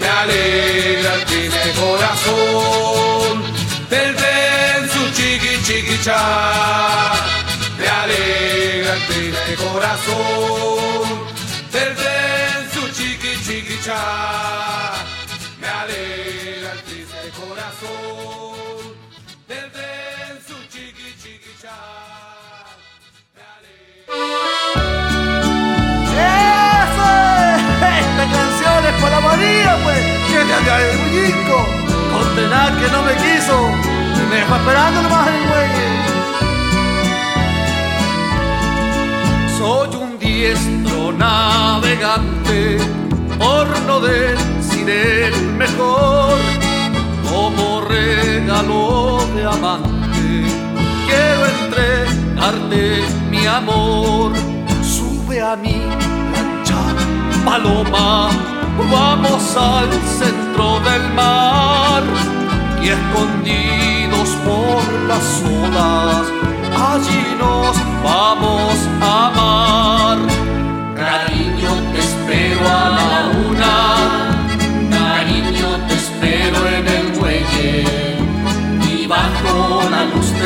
me 0.00 0.08
alegra 0.08 1.14
el 1.14 1.24
triste 1.26 1.72
corazón. 1.80 3.44
Del 3.88 4.16
tren 4.16 4.90
su 4.90 5.12
chiqui 5.12 5.62
chiqui 5.62 5.98
cha, 6.02 7.12
me 7.78 7.88
alegra 7.88 8.94
el 8.94 9.06
triste 9.06 9.54
corazón. 9.54 11.25
Tren 11.76 12.62
su 12.72 12.82
chiqui 12.96 13.32
chiqui 13.44 13.76
cha, 13.84 14.02
me 15.60 15.68
alegra 15.68 16.72
el 16.72 16.80
triste 16.86 17.28
corazón. 17.38 18.94
Tren 19.46 20.34
su 20.46 20.56
chiqui 20.72 21.10
chiqui 21.22 21.52
cha, 21.62 21.78
me 23.34 23.42
alegra. 23.56 24.86
Esta 28.04 28.24
canción 28.36 28.80
es 28.90 28.96
para 29.02 29.18
María, 29.20 29.72
pues. 29.84 30.02
Que 30.30 30.40
le 30.48 30.52
haga 30.54 30.76
el 30.80 30.96
muñeco. 30.98 31.58
Condenar 32.14 32.70
que 32.78 32.86
no 32.94 33.00
me 33.02 33.14
quiso. 33.22 33.56
Me 34.30 34.36
dejó 34.36 34.54
esperando 34.56 34.98
nomás 35.02 35.28
el 35.28 35.42
güey. 35.50 35.70
Soy 39.58 39.88
un 40.02 40.10
diestro 40.18 40.95
navegante, 41.12 42.78
por 43.38 43.66
no 43.86 44.00
decir 44.00 44.88
el 44.88 45.34
mejor, 45.54 46.38
como 47.30 47.82
regalo 47.82 49.18
de 49.34 49.44
amante. 49.44 50.46
Quiero 51.06 51.46
entregarte 51.60 53.04
mi 53.30 53.46
amor, 53.46 54.32
sube 54.82 55.40
a 55.40 55.56
mi 55.56 55.78
lancha, 56.32 56.82
paloma, 57.44 58.28
vamos 58.90 59.56
al 59.56 59.90
centro 60.18 60.80
del 60.80 61.12
mar 61.14 62.02
y 62.82 62.88
escondidos 62.88 64.28
por 64.44 64.82
las 65.08 65.42
olas, 65.42 66.26
allí 66.92 67.36
nos 67.38 67.76
vamos 68.02 68.74
a 69.00 69.26
amar. 69.28 70.35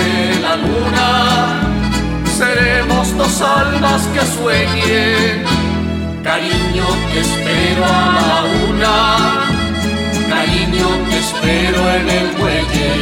De 0.01 0.41
la 0.41 0.57
luna 0.57 1.71
seremos 2.39 3.17
dos 3.17 3.43
almas 3.43 4.03
que 4.15 4.23
sueñen. 4.37 5.45
Cariño, 6.23 6.87
te 7.13 7.21
espero 7.21 7.85
a 7.85 8.07
la 8.19 8.37
una, 8.69 8.97
cariño, 10.29 10.89
en 11.97 12.09
el 12.19 12.27
muelle 12.39 12.93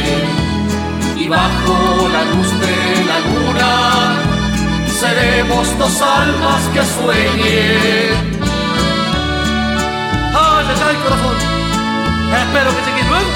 y 1.17 1.27
bajo 1.27 2.09
la 2.15 2.23
luz 2.31 2.49
de 2.63 2.77
la 3.09 3.19
luna 3.27 3.71
seremos 4.99 5.65
dos 5.77 6.01
almas 6.01 6.61
que 6.73 6.81
sueñen. 6.97 8.13
¡Ah, 10.35 10.61
ya 10.67 10.91
el 10.91 10.97
corazón! 10.97 11.37
Espero 12.43 12.69
que 12.75 12.81
llegue 12.87 13.03
luego, 13.09 13.31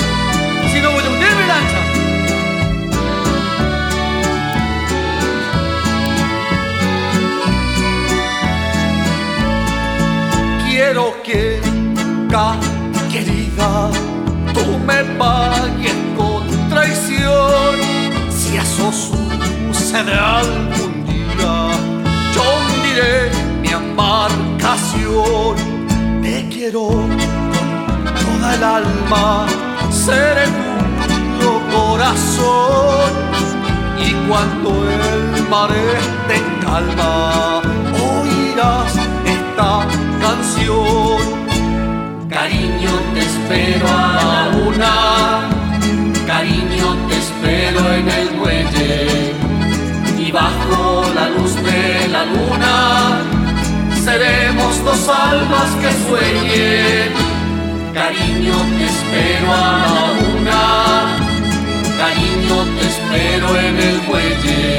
si 0.72 0.80
no 0.82 0.92
voy 0.92 1.04
a 1.06 1.10
hundirme 1.10 1.33
Quiero 10.94 11.24
que, 11.24 11.60
querida, 13.12 13.90
tú 14.54 14.78
me 14.86 15.04
pagues 15.18 15.96
con 16.16 16.70
traición. 16.70 17.80
Si 18.30 18.58
eso 18.58 18.92
sucede 18.92 20.14
algún 20.14 21.04
día, 21.08 21.72
yo 22.36 22.44
hundiré 22.60 23.32
mi 23.64 23.70
embarcación. 23.70 25.56
Te 26.22 26.48
quiero 26.50 26.90
con 26.90 28.06
toda 28.06 28.54
el 28.54 28.64
alma, 28.64 29.48
seré 29.90 30.46
tuyo 31.08 31.60
corazón. 31.76 33.10
Y 33.98 34.14
cuando 34.30 34.70
el 34.92 35.50
mar 35.50 35.72
esté 35.72 36.40
calma, 36.62 37.64
Cariño, 42.30 42.92
te 43.14 43.20
espero 43.20 43.88
a 43.88 44.14
la 44.14 44.58
una. 44.68 44.94
Cariño, 46.26 46.88
te 47.08 47.18
espero 47.18 47.94
en 47.94 48.10
el 48.10 48.32
muelle. 48.38 49.34
Y 50.18 50.32
bajo 50.32 51.04
la 51.14 51.30
luz 51.30 51.56
de 51.56 52.08
la 52.08 52.26
luna 52.26 53.22
seremos 54.04 54.84
dos 54.84 55.10
almas 55.10 55.70
que 55.82 55.92
sueñen. 56.08 57.12
Cariño, 57.94 58.56
te 58.78 58.86
espero 58.86 59.54
a 59.54 59.78
la 59.84 59.98
una. 60.34 60.62
Cariño, 61.98 62.56
te 62.78 62.88
espero 62.88 63.48
en 63.58 63.76
el 63.90 64.02
muelle. 64.08 64.72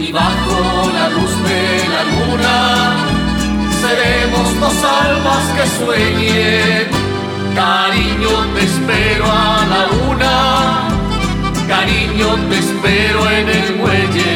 Y 0.00 0.12
bajo 0.12 0.90
la 0.92 1.08
luz 1.10 1.32
de 1.48 1.62
la 1.94 2.02
luna 2.12 3.11
seremos 3.82 4.60
dos 4.60 4.78
almas 4.84 5.44
que 5.56 5.66
sueñen. 5.78 6.86
Cariño, 7.54 8.32
te 8.54 8.62
espero 8.70 9.24
a 9.26 9.66
la 9.72 9.82
una. 10.10 10.36
Cariño, 11.66 12.28
te 12.48 12.56
espero 12.64 13.20
en 13.38 13.46
el 13.48 13.68
muelle. 13.80 14.34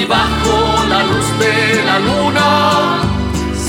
Y 0.00 0.04
bajo 0.04 0.56
la 0.92 1.00
luz 1.10 1.28
de 1.42 1.56
la 1.88 1.98
luna, 2.08 2.48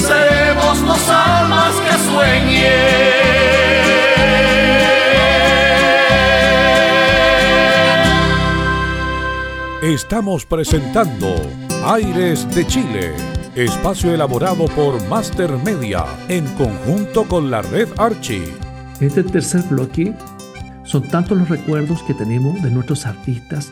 seremos 0.04 0.76
dos 0.90 1.10
almas 1.10 1.74
que 1.86 1.96
sueñen. 2.10 3.36
Estamos 9.82 10.46
presentando 10.46 11.30
Aires 11.86 12.48
de 12.56 12.66
Chile 12.66 13.35
espacio 13.56 14.14
elaborado 14.14 14.66
por 14.66 15.02
Master 15.08 15.50
Media 15.64 16.04
en 16.28 16.46
conjunto 16.56 17.24
con 17.24 17.50
la 17.50 17.62
red 17.62 17.88
Archie. 17.98 18.44
Este 19.00 19.24
tercer 19.24 19.64
bloque 19.70 20.14
son 20.84 21.08
tantos 21.08 21.38
los 21.38 21.48
recuerdos 21.48 22.04
que 22.04 22.14
tenemos 22.14 22.62
de 22.62 22.70
nuestros 22.70 23.06
artistas 23.06 23.72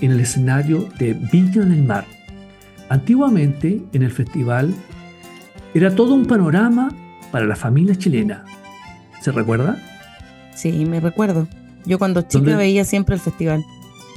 en 0.00 0.10
el 0.10 0.18
escenario 0.18 0.88
de 0.98 1.14
Viña 1.14 1.62
del 1.62 1.84
Mar. 1.84 2.06
Antiguamente, 2.88 3.80
en 3.92 4.02
el 4.02 4.10
festival, 4.10 4.74
era 5.74 5.94
todo 5.94 6.14
un 6.14 6.26
panorama 6.26 6.92
para 7.30 7.46
la 7.46 7.54
familia 7.54 7.94
chilena. 7.94 8.44
¿Se 9.20 9.30
recuerda? 9.30 9.80
Sí, 10.56 10.84
me 10.86 10.98
recuerdo. 10.98 11.46
Yo 11.86 12.00
cuando 12.00 12.22
chica 12.22 12.56
veía 12.56 12.84
siempre 12.84 13.14
el 13.14 13.20
festival 13.20 13.64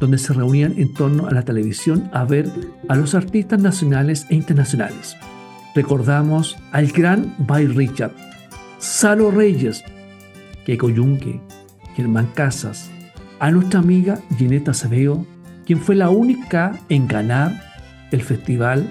donde 0.03 0.17
se 0.17 0.33
reunían 0.33 0.73
en 0.75 0.93
torno 0.93 1.27
a 1.27 1.31
la 1.31 1.43
televisión 1.43 2.09
a 2.11 2.25
ver 2.25 2.51
a 2.89 2.95
los 2.97 3.15
artistas 3.15 3.61
nacionales 3.61 4.25
e 4.29 4.35
internacionales. 4.35 5.15
Recordamos 5.75 6.57
al 6.73 6.87
gran 6.87 7.33
Bay 7.37 7.67
Richard, 7.67 8.11
Salo 8.79 9.31
Reyes, 9.31 9.81
Keiko 10.65 10.89
Yunque, 10.89 11.39
Germán 11.95 12.27
Casas, 12.33 12.91
a 13.39 13.49
nuestra 13.49 13.79
amiga 13.79 14.19
Gineta 14.37 14.71
Acevedo, 14.71 15.25
quien 15.65 15.79
fue 15.79 15.95
la 15.95 16.09
única 16.09 16.77
en 16.89 17.07
ganar 17.07 17.53
el 18.11 18.23
Festival 18.23 18.85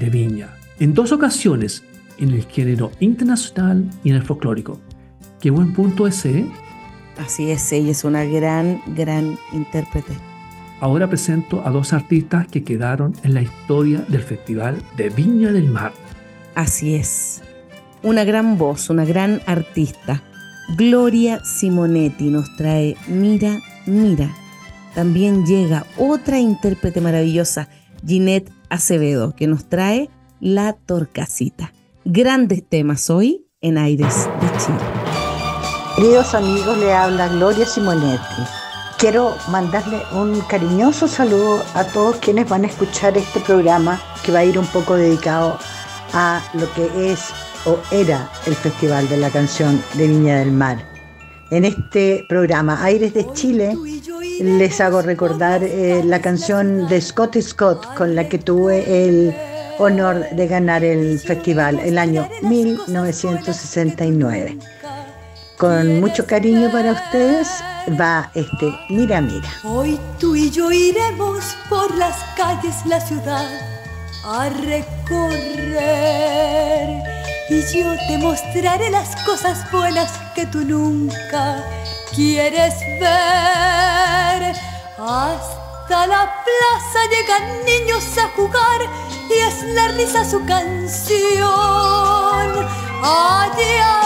de 0.00 0.08
Viña. 0.08 0.48
En 0.80 0.94
dos 0.94 1.12
ocasiones, 1.12 1.84
en 2.16 2.30
el 2.30 2.46
género 2.46 2.92
internacional 3.00 3.90
y 4.04 4.08
en 4.08 4.16
el 4.16 4.22
folclórico. 4.22 4.80
Qué 5.38 5.50
buen 5.50 5.74
punto 5.74 6.06
ese, 6.06 6.38
¿eh? 6.38 6.46
Así 7.18 7.50
es, 7.50 7.70
ella 7.72 7.90
es 7.90 8.04
una 8.04 8.24
gran, 8.24 8.80
gran 8.94 9.38
intérprete. 9.52 10.14
Ahora 10.80 11.08
presento 11.08 11.62
a 11.66 11.70
dos 11.70 11.92
artistas 11.92 12.46
que 12.48 12.62
quedaron 12.62 13.14
en 13.22 13.34
la 13.34 13.42
historia 13.42 14.04
del 14.08 14.22
Festival 14.22 14.82
de 14.96 15.08
Viña 15.08 15.50
del 15.52 15.68
Mar. 15.68 15.92
Así 16.54 16.94
es. 16.94 17.42
Una 18.02 18.24
gran 18.24 18.58
voz, 18.58 18.90
una 18.90 19.04
gran 19.04 19.40
artista. 19.46 20.22
Gloria 20.76 21.42
Simonetti 21.44 22.30
nos 22.30 22.54
trae 22.56 22.96
Mira, 23.08 23.58
Mira. 23.86 24.30
También 24.94 25.46
llega 25.46 25.86
otra 25.96 26.38
intérprete 26.38 27.00
maravillosa, 27.00 27.68
Ginette 28.06 28.52
Acevedo, 28.68 29.34
que 29.34 29.46
nos 29.46 29.68
trae 29.68 30.10
La 30.40 30.74
Torcasita. 30.74 31.72
Grandes 32.04 32.66
temas 32.68 33.10
hoy 33.10 33.46
en 33.60 33.78
Aires 33.78 34.28
de 34.40 34.58
Chile. 34.58 34.78
Queridos 35.96 36.34
amigos, 36.34 36.78
le 36.78 36.92
habla 36.92 37.28
Gloria 37.28 37.66
Simonetti. 37.66 38.65
Quiero 38.98 39.36
mandarle 39.50 40.02
un 40.12 40.40
cariñoso 40.40 41.06
saludo 41.06 41.62
a 41.74 41.84
todos 41.84 42.16
quienes 42.16 42.48
van 42.48 42.64
a 42.64 42.68
escuchar 42.68 43.18
este 43.18 43.40
programa 43.40 44.00
que 44.24 44.32
va 44.32 44.38
a 44.38 44.44
ir 44.44 44.58
un 44.58 44.66
poco 44.68 44.96
dedicado 44.96 45.58
a 46.14 46.42
lo 46.54 46.72
que 46.72 47.12
es 47.12 47.28
o 47.66 47.78
era 47.90 48.30
el 48.46 48.54
Festival 48.54 49.06
de 49.10 49.18
la 49.18 49.28
Canción 49.28 49.84
de 49.94 50.06
Viña 50.06 50.38
del 50.38 50.50
Mar. 50.50 50.78
En 51.50 51.66
este 51.66 52.24
programa 52.26 52.82
Aires 52.82 53.12
de 53.12 53.30
Chile 53.34 53.76
les 54.40 54.80
hago 54.80 55.02
recordar 55.02 55.62
eh, 55.62 56.02
la 56.02 56.22
canción 56.22 56.88
de 56.88 56.98
Scott 57.02 57.38
Scott 57.38 57.94
con 57.96 58.14
la 58.14 58.30
que 58.30 58.38
tuve 58.38 59.06
el 59.06 59.36
honor 59.78 60.24
de 60.30 60.46
ganar 60.46 60.82
el 60.82 61.18
festival 61.18 61.78
el 61.80 61.98
año 61.98 62.26
1969. 62.40 64.56
Con 65.58 66.00
mucho 66.00 66.26
cariño 66.26 66.70
para 66.70 66.92
ustedes 66.92 67.48
va 67.98 68.30
este 68.34 68.66
Mira, 68.90 69.22
mira. 69.22 69.48
Hoy 69.64 69.98
tú 70.20 70.36
y 70.36 70.50
yo 70.50 70.70
iremos 70.70 71.56
por 71.70 71.94
las 71.96 72.16
calles 72.36 72.74
la 72.84 73.00
ciudad 73.00 73.48
a 74.24 74.50
recorrer 74.50 75.86
y 77.48 77.60
yo 77.74 77.96
te 78.06 78.18
mostraré 78.18 78.90
las 78.90 79.16
cosas 79.24 79.70
buenas 79.72 80.12
que 80.34 80.44
tú 80.46 80.62
nunca 80.62 81.64
quieres 82.14 82.74
ver. 83.00 84.54
Hasta 84.98 85.65
la 85.88 86.34
plaza 86.44 87.06
llegan 87.10 87.64
niños 87.64 88.04
a 88.18 88.28
jugar 88.34 88.80
y 89.28 89.32
es 89.32 89.62
la 89.74 89.88
risa 89.88 90.24
su 90.24 90.44
canción. 90.44 91.46
Hay 93.02 93.50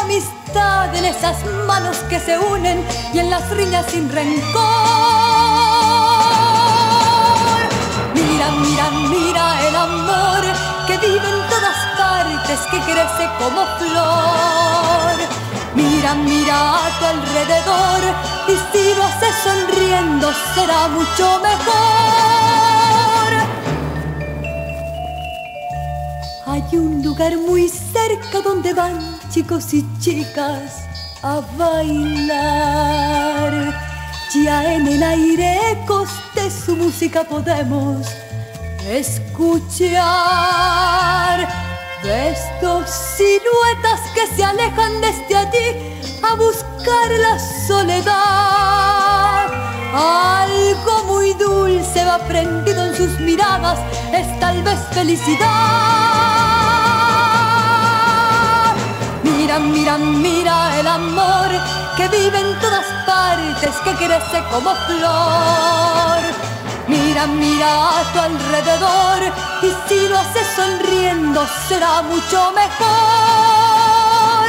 amistad 0.03 0.95
en 0.95 1.05
esas 1.07 1.45
manos 1.67 1.97
que 2.09 2.21
se 2.21 2.39
unen 2.39 2.85
y 3.15 3.19
en 3.19 3.31
las 3.31 3.49
riñas 3.51 3.87
sin 3.91 4.11
rencor. 4.11 4.61
Mira, 8.15 8.51
mira, 8.51 8.91
mira 9.09 9.69
el 9.69 9.77
amor 9.77 10.43
que 10.87 10.99
vive 10.99 11.29
en 11.29 11.49
todas 11.49 11.79
partes, 11.97 12.61
que 12.71 12.81
crece 12.81 13.31
como 13.39 13.65
flor. 13.79 15.50
Mira, 15.75 16.15
mira 16.15 16.87
a 16.87 16.99
tu 16.99 17.05
alrededor 17.05 18.01
y 18.49 18.53
si 18.73 18.95
lo 18.95 19.03
haces 19.05 19.35
sonriendo 19.45 20.33
será 20.55 20.89
mucho 20.89 21.41
mejor. 21.41 23.31
Hay 26.47 26.65
un 26.77 27.03
lugar 27.05 27.37
muy 27.39 27.69
cerca 27.69 28.41
donde 28.43 28.75
van 28.75 28.99
chicos 29.31 29.73
y 29.73 29.87
chicas 30.01 30.89
a 31.23 31.41
bailar. 31.57 33.01
Ya 34.35 34.75
en 34.75 34.89
el 34.89 35.03
aire 35.03 35.73
ecos 35.73 36.09
de 36.35 36.51
su 36.51 36.77
música 36.77 37.25
podemos 37.25 38.07
escuchar. 38.87 40.01
Ves 42.03 42.39
dos 42.63 42.89
siluetas 42.89 44.01
que 44.15 44.27
se 44.35 44.43
alejan 44.43 45.03
desde 45.03 45.37
allí 45.37 46.01
a 46.23 46.35
buscar 46.35 47.11
la 47.11 47.39
soledad. 47.67 49.47
Algo 49.93 51.05
muy 51.09 51.35
dulce 51.35 52.03
va 52.07 52.19
prendido 52.21 52.87
en 52.87 52.97
sus 52.97 53.21
miradas, 53.21 53.79
es 54.15 54.41
tal 54.41 54.63
vez 54.63 54.79
felicidad. 54.93 55.47
Mira, 59.23 59.59
mira, 59.59 59.99
mira 59.99 60.81
el 60.81 60.87
amor 60.87 61.51
que 61.99 62.09
vive 62.09 62.41
en 62.41 62.59
todas 62.61 62.87
partes, 63.05 63.77
que 63.85 63.93
crece 63.97 64.43
como 64.51 64.75
flor. 64.87 66.21
Mira, 66.91 67.27
mira 67.29 67.71
a 68.01 68.03
tu 68.13 68.19
alrededor 68.19 69.21
y 69.63 69.71
si 69.87 70.09
lo 70.09 70.19
haces 70.19 70.47
sonriendo 70.57 71.47
será 71.69 72.03
mucho 72.03 72.53
mejor. 72.61 74.49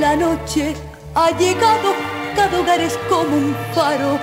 La 0.00 0.16
noche 0.16 0.74
ha 1.14 1.30
llegado, 1.36 1.92
cada 2.34 2.58
hogar 2.58 2.80
es 2.80 2.98
como 3.10 3.36
un 3.36 3.54
faro 3.74 4.18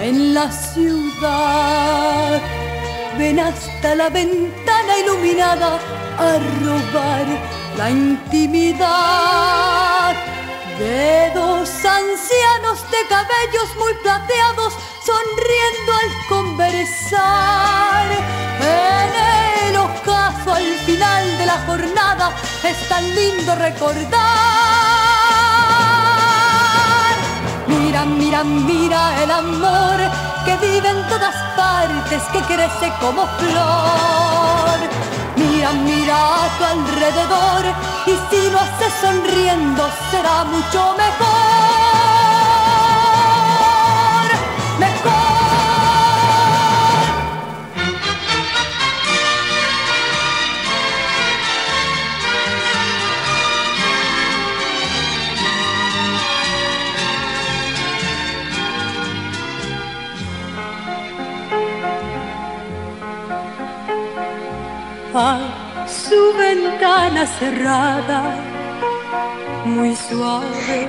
en 0.00 0.32
la 0.32 0.52
ciudad. 0.52 2.40
Ven 3.18 3.40
hasta 3.40 3.96
la 3.96 4.10
ventana 4.10 4.98
iluminada 5.02 5.80
a 6.18 6.38
robar 6.62 7.26
la 7.76 7.90
intimidad 7.90 9.48
de 10.78 11.32
dos 11.34 11.68
ancianos 11.68 12.88
de 12.90 13.06
cabellos 13.08 13.74
muy 13.78 13.92
plateados 13.94 14.74
sonriendo 15.04 15.92
al 15.92 16.26
conversar. 16.28 18.06
En 18.60 19.68
el 19.68 19.76
ocaso 19.76 20.54
al 20.54 20.74
final 20.86 21.38
de 21.38 21.46
la 21.46 21.58
jornada 21.66 22.32
es 22.62 22.88
tan 22.88 23.04
lindo 23.14 23.54
recordar. 23.56 24.18
Mira, 27.66 28.04
mira, 28.04 28.44
mira 28.44 29.22
el 29.22 29.30
amor 29.30 29.98
que 30.44 30.56
vive 30.58 30.88
en 30.88 31.08
todas 31.08 31.34
partes, 31.56 32.22
que 32.32 32.40
crece 32.42 32.92
como 33.00 33.26
flor. 33.38 35.17
Mira 35.74 36.44
a 36.44 36.48
tu 36.56 36.64
alrededor 36.64 37.64
y 38.06 38.12
si 38.30 38.50
lo 38.50 38.58
haces 38.58 38.92
sonriendo 39.02 39.88
será 40.10 40.44
mucho 40.44 40.94
mejor. 40.96 41.28
Mejor. 44.78 45.37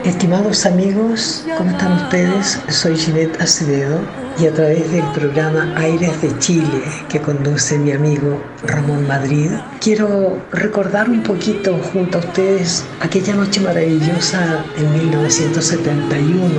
Estimados 0.03 0.65
amigos, 0.65 1.45
¿cómo 1.57 1.71
están 1.71 1.93
ustedes? 1.93 2.59
Soy 2.69 2.97
Ginette 2.97 3.41
Acevedo 3.41 4.28
y 4.39 4.47
a 4.47 4.53
través 4.53 4.89
del 4.91 5.03
programa 5.11 5.73
Aires 5.75 6.21
de 6.21 6.37
Chile 6.39 6.81
que 7.09 7.19
conduce 7.19 7.77
mi 7.77 7.91
amigo 7.91 8.41
Ramón 8.63 9.05
Madrid, 9.05 9.51
quiero 9.81 10.41
recordar 10.51 11.09
un 11.09 11.23
poquito 11.23 11.77
junto 11.91 12.19
a 12.19 12.21
ustedes 12.21 12.85
aquella 13.01 13.35
noche 13.35 13.59
maravillosa 13.59 14.63
en 14.77 14.93
1971 14.93 16.49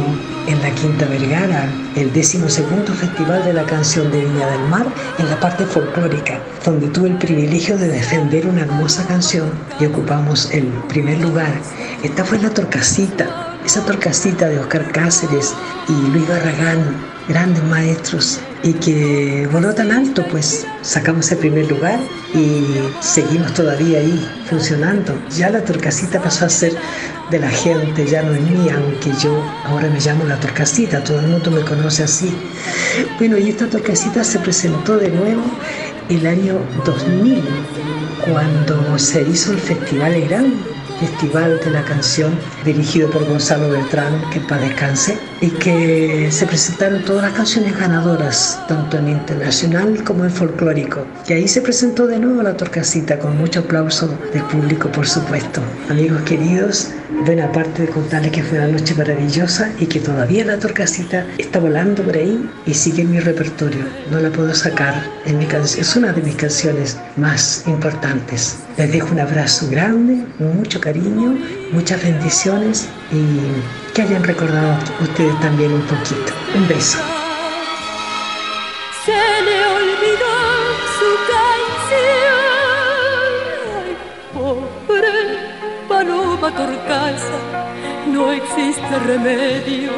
en 0.47 0.62
la 0.62 0.71
Quinta 0.75 1.07
Vergara, 1.07 1.73
el 1.97 2.12
decimosegundo 2.12 2.93
Festival 2.93 3.45
de 3.45 3.55
la 3.55 3.64
Canción 3.64 4.11
de 4.11 4.25
Viña 4.25 4.51
del 4.51 4.69
Mar 4.69 4.87
en 5.19 5.31
la 5.31 5.40
parte 5.40 5.64
folclórica, 5.64 6.38
donde 6.64 6.88
tuve 6.88 7.09
el 7.09 7.19
privilegio 7.19 7.79
de 7.79 7.88
defender 7.88 8.47
una 8.47 8.62
hermosa 8.62 9.07
canción 9.07 9.51
y 9.79 9.87
ocupamos 9.87 10.51
el 10.53 10.66
primer 10.88 11.19
lugar. 11.21 11.53
Esta 12.03 12.25
fue 12.25 12.38
la 12.40 12.51
Torcasita, 12.51 13.57
esa 13.64 13.85
Torcasita 13.87 14.49
de 14.49 14.59
Oscar 14.59 14.90
Cáceres 14.93 15.55
y 15.88 16.11
Luis 16.11 16.29
Barragán, 16.29 17.19
grandes 17.31 17.62
maestros, 17.62 18.40
y 18.62 18.73
que 18.75 19.49
voló 19.53 19.73
tan 19.73 19.93
alto, 19.93 20.25
pues 20.31 20.66
sacamos 20.83 21.31
el 21.31 21.38
primer 21.38 21.71
lugar 21.71 21.99
y 22.35 22.64
seguimos 23.01 23.55
todavía 23.55 24.01
ahí 24.01 24.29
funcionando. 24.49 25.16
Ya 25.37 25.49
la 25.49 25.64
Torcasita 25.64 26.21
pasó 26.21 26.45
a 26.47 26.49
ser 26.49 26.75
de 27.31 27.38
la 27.38 27.49
gente, 27.49 28.05
ya 28.05 28.23
no 28.23 28.35
es 28.35 28.40
mía, 28.43 28.77
aunque 28.77 29.12
yo 29.23 29.43
ahora 29.64 29.88
me 29.88 30.01
llamo 30.01 30.25
la 30.25 30.38
Torcasita, 30.40 31.03
todo 31.05 31.21
el 31.21 31.29
mundo 31.29 31.51
me 31.53 31.62
conoce 31.62 32.03
así. 32.03 32.35
Bueno, 33.19 33.38
y 33.38 33.49
esta 33.49 33.66
Torcasita 33.66 34.25
se 34.25 34.40
presentó 34.40 34.99
de 34.99 35.09
nuevo 35.09 35.43
el 36.09 36.27
año 36.27 36.59
2000, 36.85 37.45
cuando 38.31 38.99
se 38.99 39.23
hizo 39.23 39.53
el 39.53 39.59
Festival 39.59 40.21
Gran 40.29 40.53
Festival 41.00 41.58
de 41.64 41.70
la 41.70 41.82
Canción 41.82 42.38
dirigido 42.64 43.10
por 43.10 43.24
Gonzalo 43.24 43.70
Beltrán, 43.70 44.22
que 44.30 44.40
para 44.40 44.60
descanse, 44.62 45.18
y 45.40 45.48
que 45.48 46.28
se 46.30 46.46
presentaron 46.46 47.02
todas 47.04 47.22
las 47.22 47.32
canciones 47.32 47.78
ganadoras, 47.78 48.60
tanto 48.68 48.98
en 48.98 49.08
internacional 49.08 50.04
como 50.04 50.24
en 50.24 50.30
folclórico. 50.30 51.06
Y 51.26 51.32
ahí 51.32 51.48
se 51.48 51.62
presentó 51.62 52.06
de 52.06 52.18
nuevo 52.18 52.42
la 52.42 52.56
Torcasita, 52.56 53.18
con 53.18 53.38
mucho 53.38 53.60
aplauso 53.60 54.08
del 54.32 54.42
público, 54.44 54.92
por 54.92 55.06
supuesto. 55.06 55.62
Amigos 55.88 56.22
queridos, 56.22 56.88
ven 57.26 57.40
aparte 57.40 57.82
de 57.82 57.88
contarles 57.88 58.32
que 58.32 58.42
fue 58.42 58.58
una 58.58 58.68
noche 58.68 58.94
maravillosa 58.94 59.72
y 59.78 59.86
que 59.86 60.00
todavía 60.00 60.44
la 60.44 60.58
Torcasita 60.58 61.26
está 61.38 61.58
volando 61.58 62.02
por 62.02 62.16
ahí 62.16 62.48
y 62.66 62.74
sigue 62.74 63.02
en 63.02 63.12
mi 63.12 63.20
repertorio. 63.20 63.84
No 64.10 64.20
la 64.20 64.30
puedo 64.30 64.54
sacar 64.54 64.94
en 65.24 65.38
mi 65.38 65.46
es 65.50 65.96
una 65.96 66.12
de 66.12 66.22
mis 66.22 66.36
canciones 66.36 66.96
más 67.16 67.64
importantes. 67.66 68.58
Les 68.76 68.92
dejo 68.92 69.12
un 69.12 69.20
abrazo 69.20 69.68
grande, 69.68 70.24
mucho 70.38 70.80
cariño, 70.80 70.89
muchas 71.72 72.03
bendiciones 72.03 72.88
y 73.12 73.92
que 73.94 74.03
hayan 74.03 74.24
recordado 74.24 74.76
ustedes 75.00 75.38
también 75.40 75.72
un 75.72 75.83
poquito. 75.83 76.33
Un 76.55 76.66
beso. 76.68 76.98
Se 79.05 79.12
le 79.12 79.66
olvidó 79.66 80.37
su 80.98 81.11
canción. 81.33 82.40
Ay, 83.76 83.96
pobre 84.35 85.12
paloma 85.88 86.55
torcasa, 86.55 87.38
no 88.07 88.33
existe 88.33 88.98
remedio 89.07 89.92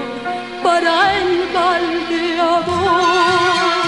para 0.63 1.19
el 1.19 1.53
mal 1.53 2.09
de 2.09 2.41
amor. 2.41 3.82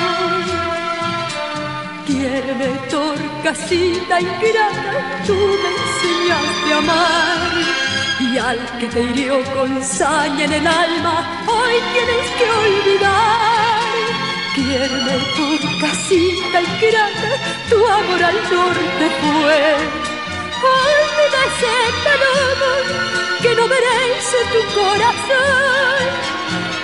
Quiéreme, 2.06 2.68
torcasita 2.90 4.20
ingrata, 4.20 5.22
tú 5.26 5.34
me 5.34 5.68
enseñaste 5.74 6.72
a 6.72 6.78
amar. 6.78 7.52
Y 8.20 8.38
al 8.38 8.58
que 8.78 8.86
te 8.88 9.00
hirió 9.02 9.42
con 9.54 9.82
saña 9.82 10.44
en 10.44 10.52
el 10.52 10.66
alma, 10.66 11.44
hoy 11.46 11.74
tienes 11.94 12.26
que 12.38 12.46
olvidar. 12.64 13.84
Quiéreme, 14.54 15.16
torcasita 15.38 16.60
ingrata, 16.60 17.30
tu 17.70 17.86
amor 17.86 18.22
al 18.22 18.38
norte 18.52 19.06
fue. 19.20 19.60
Olvida 20.74 21.40
ese 21.50 21.76
palomo 22.04 22.72
que 23.42 23.54
no 23.54 23.66
merece 23.66 24.38
tu 24.52 24.60
corazón. 24.78 26.04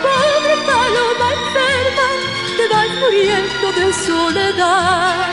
Pobre 0.02 0.54
paloma 0.66 1.26
enferma, 1.38 2.06
te 2.60 2.68
vas 2.74 2.90
muriendo 3.00 3.66
de 3.72 3.92
soledad. 3.92 5.32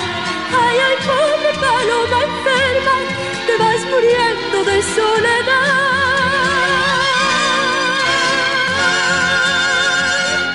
Ay, 0.63 0.77
ay, 0.87 0.95
pobre 1.05 1.51
paloma 1.59 2.19
enferma, 2.29 2.95
te 3.47 3.53
vas 3.63 3.81
muriendo 3.93 4.57
de 4.71 4.77
soledad. 4.95 5.77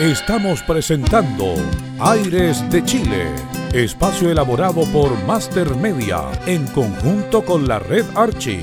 Estamos 0.01 0.63
presentando 0.63 1.55
Aires 2.01 2.65
de 2.71 2.83
Chile, 2.85 3.27
espacio 3.75 4.31
elaborado 4.31 4.85
por 4.93 5.11
Master 5.25 5.77
Media 5.77 6.23
en 6.47 6.67
conjunto 6.69 7.45
con 7.45 7.69
la 7.69 7.81
red 7.81 8.07
Archie. 8.15 8.63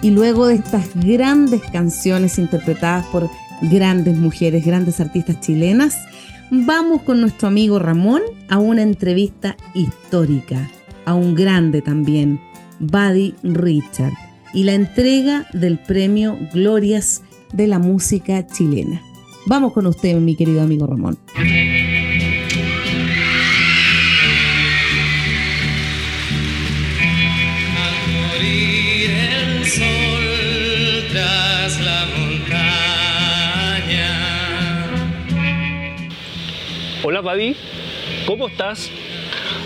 Y 0.00 0.10
luego 0.10 0.46
de 0.46 0.54
estas 0.54 0.88
grandes 0.94 1.60
canciones 1.70 2.38
interpretadas 2.38 3.04
por 3.06 3.28
grandes 3.60 4.16
mujeres, 4.16 4.64
grandes 4.64 4.98
artistas 5.00 5.40
chilenas, 5.40 5.96
vamos 6.50 7.02
con 7.02 7.20
nuestro 7.20 7.48
amigo 7.48 7.78
Ramón 7.78 8.22
a 8.48 8.58
una 8.58 8.82
entrevista 8.82 9.56
histórica, 9.74 10.70
a 11.04 11.14
un 11.14 11.34
grande 11.34 11.82
también, 11.82 12.40
Buddy 12.80 13.34
Richard, 13.42 14.12
y 14.52 14.64
la 14.64 14.74
entrega 14.74 15.46
del 15.52 15.78
premio 15.78 16.38
Glorias 16.52 17.22
de 17.52 17.66
la 17.66 17.78
Música 17.78 18.46
Chilena. 18.46 19.00
Vamos 19.46 19.72
con 19.72 19.86
usted, 19.86 20.16
mi 20.20 20.36
querido 20.36 20.62
amigo 20.62 20.86
Ramón. 20.86 21.18
Hola, 37.06 37.22
Paddy. 37.22 37.54
¿Cómo 38.24 38.48
estás? 38.48 38.88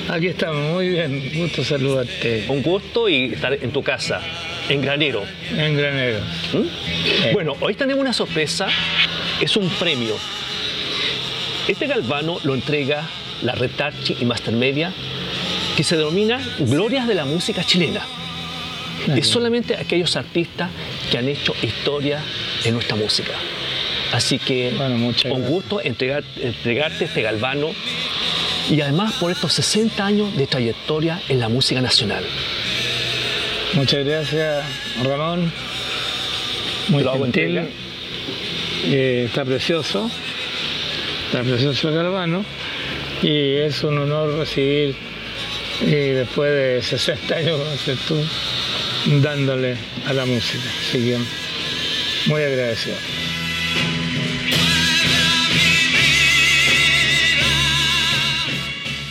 Aquí 0.09 0.27
estamos, 0.27 0.72
muy 0.72 0.88
bien. 0.88 1.31
Gusto 1.37 1.62
saludarte. 1.62 2.46
Un 2.48 2.62
gusto 2.62 3.09
y 3.09 3.27
estar 3.33 3.53
en 3.53 3.70
tu 3.70 3.81
casa, 3.81 4.20
en 4.68 4.83
Granero. 4.83 5.22
En 5.57 5.77
Granero. 5.77 6.18
¿Mm? 6.53 7.33
Bueno, 7.33 7.55
hoy 7.61 7.74
tenemos 7.74 8.01
una 8.01 8.12
sorpresa. 8.12 8.66
Es 9.40 9.57
un 9.57 9.68
premio. 9.68 10.16
Este 11.68 11.87
galvano 11.87 12.40
lo 12.42 12.57
entrega 12.57 13.09
la 13.42 13.55
Red 13.55 13.70
Tarchi 13.77 14.16
y 14.20 14.24
Mastermedia, 14.24 14.92
que 15.77 15.85
se 15.85 15.96
denomina 15.96 16.40
Glorias 16.59 17.07
de 17.07 17.14
la 17.14 17.24
Música 17.24 17.62
Chilena. 17.62 18.01
Es 19.14 19.29
solamente 19.29 19.77
aquellos 19.77 20.16
artistas 20.16 20.70
que 21.09 21.18
han 21.18 21.29
hecho 21.29 21.55
historia 21.62 22.20
en 22.64 22.74
nuestra 22.74 22.96
música. 22.96 23.35
Así 24.12 24.38
que 24.38 24.73
un 25.31 25.44
gusto 25.44 25.81
entregar, 25.83 26.25
entregarte 26.40 27.05
este 27.05 27.23
galvano 27.23 27.71
y 28.71 28.81
además 28.81 29.14
por 29.14 29.31
estos 29.31 29.53
60 29.55 30.05
años 30.05 30.37
de 30.37 30.47
trayectoria 30.47 31.21
en 31.29 31.40
la 31.40 31.49
música 31.49 31.81
nacional. 31.81 32.25
Muchas 33.75 34.05
gracias, 34.05 34.64
Ramón. 35.05 35.53
Muy 36.88 37.03
Lo 37.03 37.12
gentil. 37.23 37.68
Eh, 38.85 39.25
está 39.27 39.44
precioso, 39.44 40.11
está 41.27 41.42
precioso 41.42 41.88
el 41.88 41.97
galvano 41.97 42.44
y 43.23 43.57
es 43.57 43.83
un 43.83 43.99
honor 43.99 44.38
recibir 44.38 44.94
y 45.83 45.90
después 45.90 46.51
de 46.51 46.83
60 46.83 47.35
años 47.35 47.61
tú 48.07 48.16
dándole 49.21 49.77
a 50.07 50.12
la 50.12 50.25
música. 50.25 50.64
Así 50.81 50.99
que 50.99 51.18
muy 52.31 52.42
agradecido. 52.42 52.97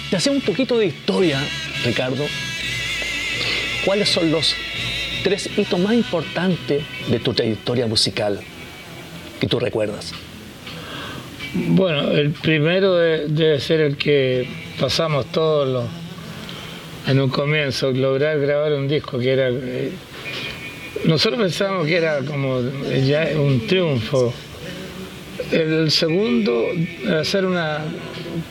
Te 0.09 0.15
hacemos 0.15 0.39
un 0.39 0.45
poquito 0.45 0.77
de 0.77 0.85
historia, 0.87 1.39
Ricardo. 1.83 2.25
¿Cuáles 3.85 4.09
son 4.09 4.31
los 4.31 4.55
tres 5.23 5.49
hitos 5.57 5.79
más 5.79 5.93
importantes 5.93 6.83
de 7.09 7.19
tu 7.19 7.33
trayectoria 7.33 7.87
musical 7.87 8.39
que 9.39 9.47
tú 9.47 9.59
recuerdas? 9.59 10.13
Bueno, 11.53 12.11
el 12.11 12.31
primero 12.31 12.95
de- 12.95 13.27
debe 13.27 13.59
ser 13.59 13.81
el 13.81 13.97
que 13.97 14.47
pasamos 14.79 15.25
todos 15.31 15.67
los, 15.67 15.85
en 17.07 17.19
un 17.19 17.29
comienzo, 17.29 17.91
lograr 17.91 18.39
grabar 18.39 18.73
un 18.73 18.87
disco 18.87 19.17
que 19.19 19.31
era... 19.31 19.49
eh, 19.49 19.91
nosotros 21.05 21.39
pensábamos 21.39 21.85
que 21.87 21.95
era 21.95 22.19
como 22.19 22.61
ya 23.05 23.29
un 23.35 23.65
triunfo. 23.67 24.33
El 25.51 25.91
segundo, 25.91 26.65
hacer 27.19 27.45
una 27.45 27.79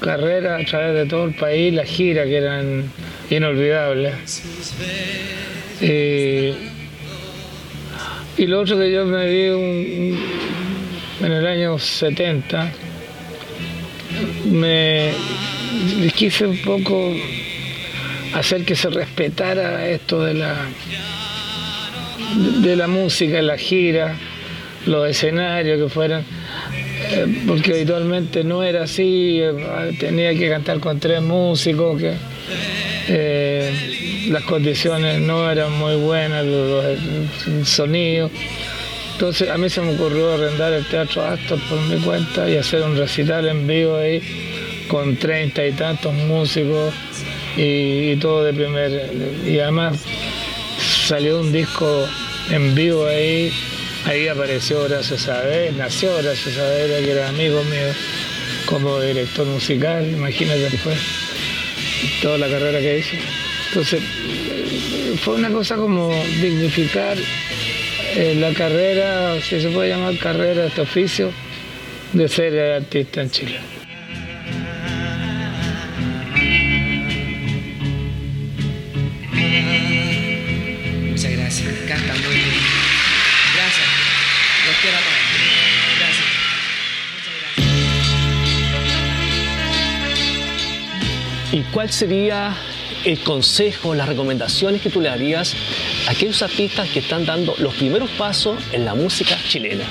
carrera 0.01 0.57
a 0.57 0.65
través 0.65 0.95
de 0.95 1.07
todo 1.07 1.25
el 1.27 1.35
país, 1.35 1.73
la 1.75 1.85
gira 1.85 2.25
que 2.25 2.37
eran 2.37 2.91
inolvidables. 3.31 4.15
Eh, 5.81 6.55
y 8.39 8.47
lo 8.47 8.61
otro 8.61 8.79
que 8.79 8.93
yo 8.93 9.05
me 9.07 9.29
vi 9.29 9.49
un- 9.49 10.19
en 11.23 11.33
el 11.33 11.47
año 11.47 11.79
70, 11.79 12.71
me 14.47 15.13
quise 16.15 16.47
un 16.47 16.59
poco 16.59 17.15
hacer 18.35 18.65
que 18.65 18.75
se 18.77 18.91
respetara 18.91 19.89
esto 19.89 20.23
de 20.25 20.35
la 20.35 20.55
de 22.59 22.77
la 22.77 22.87
música, 22.87 23.41
la 23.41 23.57
gira, 23.57 24.15
los 24.87 25.09
escenarios 25.09 25.81
que 25.83 25.89
fueran, 25.89 26.25
porque 27.47 27.73
habitualmente 27.73 28.45
no 28.45 28.63
era 28.63 28.85
así, 28.85 29.39
eh, 29.41 29.53
tenía 29.99 30.35
que 30.35 30.49
cantar 30.49 30.81
con 30.81 30.99
tres 31.01 31.21
músicos, 31.23 32.01
que 32.01 32.15
eh, 33.09 34.27
las 34.31 34.43
condiciones 34.45 35.21
no 35.21 35.51
eran 35.51 35.73
muy 35.73 35.97
buenas, 35.97 36.45
los- 36.45 36.85
los- 36.85 37.47
el 37.47 37.67
sonido. 37.67 38.31
Entonces 39.13 39.49
a 39.49 39.57
mí 39.57 39.71
se 39.71 39.81
me 39.81 39.95
ocurrió 39.95 40.33
arrendar 40.35 40.73
el 40.75 40.85
Teatro 40.87 41.23
Astor 41.25 41.59
por 41.69 41.81
mi 41.83 41.97
cuenta 42.03 42.49
y 42.51 42.57
hacer 42.57 42.83
un 42.83 42.97
recital 42.97 43.49
en 43.49 43.67
vivo 43.67 43.97
ahí 43.97 44.21
con 44.89 45.17
treinta 45.17 45.67
y 45.67 45.73
tantos 45.73 46.13
músicos 46.13 46.93
y 47.57 48.17
todo 48.17 48.45
de 48.45 48.53
primer. 48.53 49.11
Y 49.47 49.59
además 49.59 49.99
salió 51.07 51.41
un 51.41 51.51
disco 51.53 52.07
en 52.51 52.75
vivo 52.75 53.07
ahí, 53.07 53.51
ahí 54.07 54.29
apareció 54.29 54.81
Horacio 54.81 55.19
Saavedra, 55.19 55.73
nació 55.77 56.15
Horacio 56.15 56.53
Saavedra, 56.53 57.01
que 57.01 57.11
era 57.11 57.29
amigo 57.29 57.63
mío 57.65 57.93
como 58.67 59.01
director 59.01 59.47
musical, 59.47 60.09
imagínate 60.09 60.71
después 60.71 60.99
toda 62.23 62.39
la 62.39 62.49
carrera 62.49 62.79
que 62.79 62.99
hizo. 62.99 63.17
Entonces 63.69 64.03
fue 65.23 65.35
una 65.35 65.51
cosa 65.51 65.77
como 65.77 66.11
dignificar 66.41 67.17
eh, 68.17 68.37
la 68.39 68.53
carrera, 68.55 69.41
si 69.41 69.61
se 69.61 69.69
puede 69.71 69.91
llamar 69.91 70.17
carrera, 70.19 70.67
este 70.67 70.81
oficio, 70.83 71.31
de 72.13 72.29
ser 72.29 72.59
artista 72.75 73.23
en 73.23 73.31
Chile. 73.31 73.76
¿Y 91.57 91.63
cuál 91.73 91.91
sería 91.91 92.55
el 93.03 93.19
consejo, 93.21 93.95
las 93.95 94.07
recomendaciones 94.07 94.83
que 94.83 94.91
tú 94.91 95.01
le 95.01 95.09
darías 95.09 95.57
a 96.07 96.11
aquellos 96.11 96.43
artistas 96.43 96.87
que 96.91 96.99
están 96.99 97.25
dando 97.25 97.55
los 97.57 97.73
primeros 97.73 98.11
pasos 98.11 98.63
en 98.73 98.85
la 98.85 98.95
música 98.95 99.39
chilena? 99.49 99.85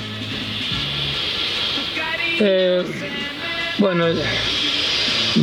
Eh, 2.38 2.84
bueno, 3.78 4.06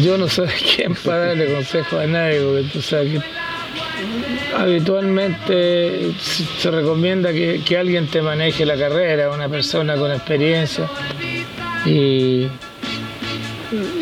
yo 0.02 0.18
no 0.18 0.30
soy 0.30 0.48
quien 0.76 0.96
para 0.96 1.26
darle 1.26 1.54
consejo 1.54 2.00
a 2.00 2.08
nadie, 2.08 2.40
porque 2.40 2.70
tú 2.72 2.82
sabes 2.82 3.20
que 3.20 3.22
habitualmente 4.56 6.14
se 6.22 6.46
se 6.58 6.72
recomienda 6.72 7.34
que, 7.34 7.60
que 7.66 7.78
alguien 7.78 8.08
te 8.08 8.22
maneje 8.22 8.66
la 8.66 8.78
carrera, 8.78 9.30
una 9.30 9.50
persona 9.50 9.98
con 9.98 10.10
experiencia, 10.10 10.90
y, 11.86 12.48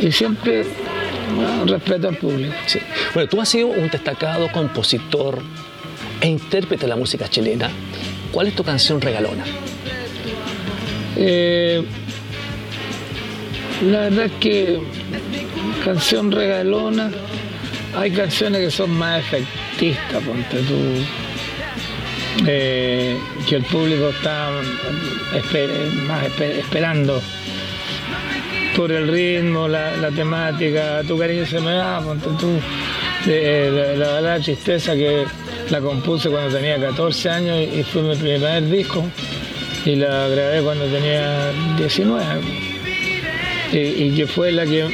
y 0.04 0.12
siempre 0.12 0.68
respeto 1.66 2.10
al 2.10 2.18
público. 2.18 2.54
Sí. 2.66 2.80
Bueno, 3.14 3.30
tú 3.30 3.40
has 3.42 3.50
sido 3.50 3.68
un 3.68 3.90
destacado 3.90 4.52
compositor 4.52 5.40
e 6.20 6.28
intérprete 6.28 6.82
de 6.84 6.90
la 6.90 6.96
música 6.96 7.28
chilena. 7.30 7.70
¿Cuál 8.32 8.48
es 8.48 8.56
tu 8.56 8.64
canción 8.64 9.02
regalona? 9.02 9.44
Eh, 11.18 11.84
la 13.90 14.00
verdad 14.02 14.26
es 14.26 14.32
que 14.40 14.80
canción 15.84 16.32
regalona, 16.32 17.12
hay 17.96 18.12
canciones 18.12 18.62
que 18.62 18.72
son 18.72 18.92
más 18.92 19.20
efectistas, 19.20 20.24
ponte 20.24 20.58
tú, 20.60 20.76
eh, 22.48 23.18
que 23.50 23.56
el 23.58 23.64
público 23.64 24.10
está 24.10 24.50
esper- 25.34 25.92
más 26.08 26.24
esper- 26.26 26.60
esperando 26.60 27.22
por 28.76 28.92
el 28.92 29.08
ritmo, 29.08 29.68
la, 29.68 29.96
la 29.98 30.10
temática, 30.12 31.02
tu 31.08 31.18
cariño 31.18 31.46
se 31.46 31.60
me 31.60 31.74
da, 31.74 32.00
ponte 32.02 32.28
tú, 32.40 32.60
de- 33.26 33.72
la, 33.72 34.06
la 34.06 34.14
balada 34.14 34.40
Tristeza 34.40 34.94
que 34.96 35.26
la 35.70 35.80
compuse 35.82 36.30
cuando 36.30 36.56
tenía 36.58 36.78
14 36.80 37.30
años 37.30 37.58
y, 37.60 37.80
y 37.80 37.84
fue 37.84 38.02
mi 38.04 38.16
primer 38.16 38.70
disco 38.70 39.04
y 39.86 39.96
la 39.96 40.28
grabé 40.30 40.62
cuando 40.62 40.86
tenía 40.86 41.52
19 41.78 42.26
y, 43.74 43.78
y 43.78 44.12
que 44.16 44.28
fue 44.28 44.52
la 44.52 44.66
que 44.66 44.86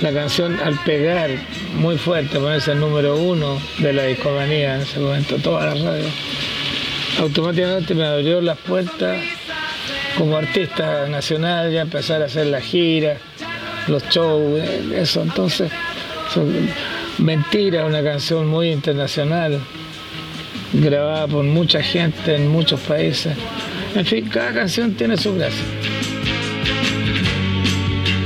la 0.00 0.12
canción 0.12 0.58
al 0.60 0.74
pegar 0.84 1.30
muy 1.76 1.96
fuerte, 1.96 2.38
ponerse 2.38 2.72
el 2.72 2.80
número 2.80 3.16
uno 3.16 3.58
de 3.78 3.92
la 3.92 4.04
discomanía 4.04 4.76
en 4.76 4.82
ese 4.82 4.98
momento, 5.00 5.36
toda 5.36 5.74
la 5.74 5.90
radio, 5.90 6.04
automáticamente 7.20 7.94
me 7.94 8.04
abrió 8.06 8.40
las 8.40 8.58
puertas 8.58 9.18
como 10.18 10.36
artista 10.36 11.08
nacional, 11.08 11.72
ya 11.72 11.82
empezar 11.82 12.22
a 12.22 12.26
hacer 12.26 12.46
la 12.46 12.60
gira, 12.60 13.16
los 13.88 14.02
shows, 14.08 14.60
eso, 14.94 15.22
entonces, 15.22 15.70
son- 16.32 16.68
Mentira, 17.18 17.84
una 17.86 18.02
canción 18.02 18.48
muy 18.48 18.70
internacional, 18.72 19.60
grabada 20.72 21.28
por 21.28 21.44
mucha 21.44 21.80
gente 21.80 22.34
en 22.34 22.48
muchos 22.48 22.80
países. 22.80 23.36
En 23.94 24.04
fin, 24.04 24.28
cada 24.28 24.52
canción 24.52 24.94
tiene 24.94 25.16
su 25.16 25.32
gracia. 25.36 25.62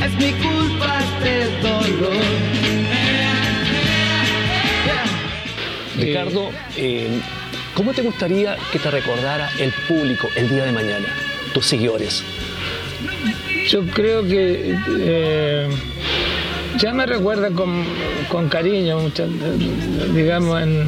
Es 0.06 0.14
mi 0.14 0.32
culpa 0.42 1.00
este 1.00 1.44
dolor. 1.60 2.16
Ricardo, 5.98 6.50
eh, 6.76 7.08
¿cómo 7.74 7.92
te 7.92 8.00
gustaría 8.02 8.56
que 8.72 8.78
te 8.78 8.90
recordara 8.90 9.50
el 9.58 9.70
público 9.86 10.28
el 10.36 10.48
día 10.48 10.64
de 10.64 10.72
mañana, 10.72 11.06
tus 11.52 11.66
seguidores? 11.66 12.22
Yo 13.68 13.84
creo 13.86 14.22
que 14.26 14.74
eh, 15.00 15.68
ya 16.78 16.92
me 16.94 17.04
recuerda 17.06 17.50
con, 17.50 17.84
con 18.30 18.48
cariño, 18.48 18.98
muchas- 19.00 19.28
digamos, 20.14 20.62
en, 20.62 20.86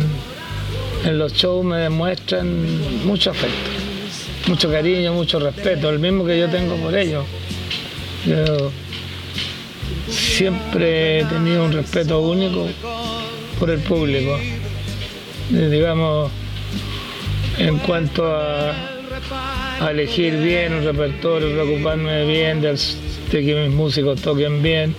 en 1.05 1.19
los 1.19 1.33
shows 1.35 1.65
me 1.65 1.79
demuestran 1.79 3.05
mucho 3.07 3.31
afecto, 3.31 3.71
mucho 4.47 4.71
cariño, 4.71 5.13
mucho 5.13 5.39
respeto, 5.41 5.91
el 5.91 5.99
mismo 5.99 6.25
que 6.25 6.39
yo 6.39 6.49
tengo 6.49 6.77
por 6.77 6.95
ellos. 6.97 7.25
Siempre 10.09 11.21
he 11.21 11.25
tenido 11.25 11.65
un 11.65 11.73
respeto 11.73 12.21
único 12.21 12.67
por 13.59 13.71
el 13.71 13.81
público, 13.81 14.39
digamos, 15.51 16.31
en 17.59 17.79
cuanto 17.79 18.27
a, 18.27 18.73
a 19.81 19.91
elegir 19.91 20.37
bien 20.37 20.75
un 20.75 20.85
repertorio, 20.85 21.53
preocuparme 21.53 22.27
bien 22.27 22.61
de 22.61 22.77
que 23.31 23.55
mis 23.55 23.75
músicos 23.75 24.21
toquen 24.21 24.63
bien, 24.63 24.95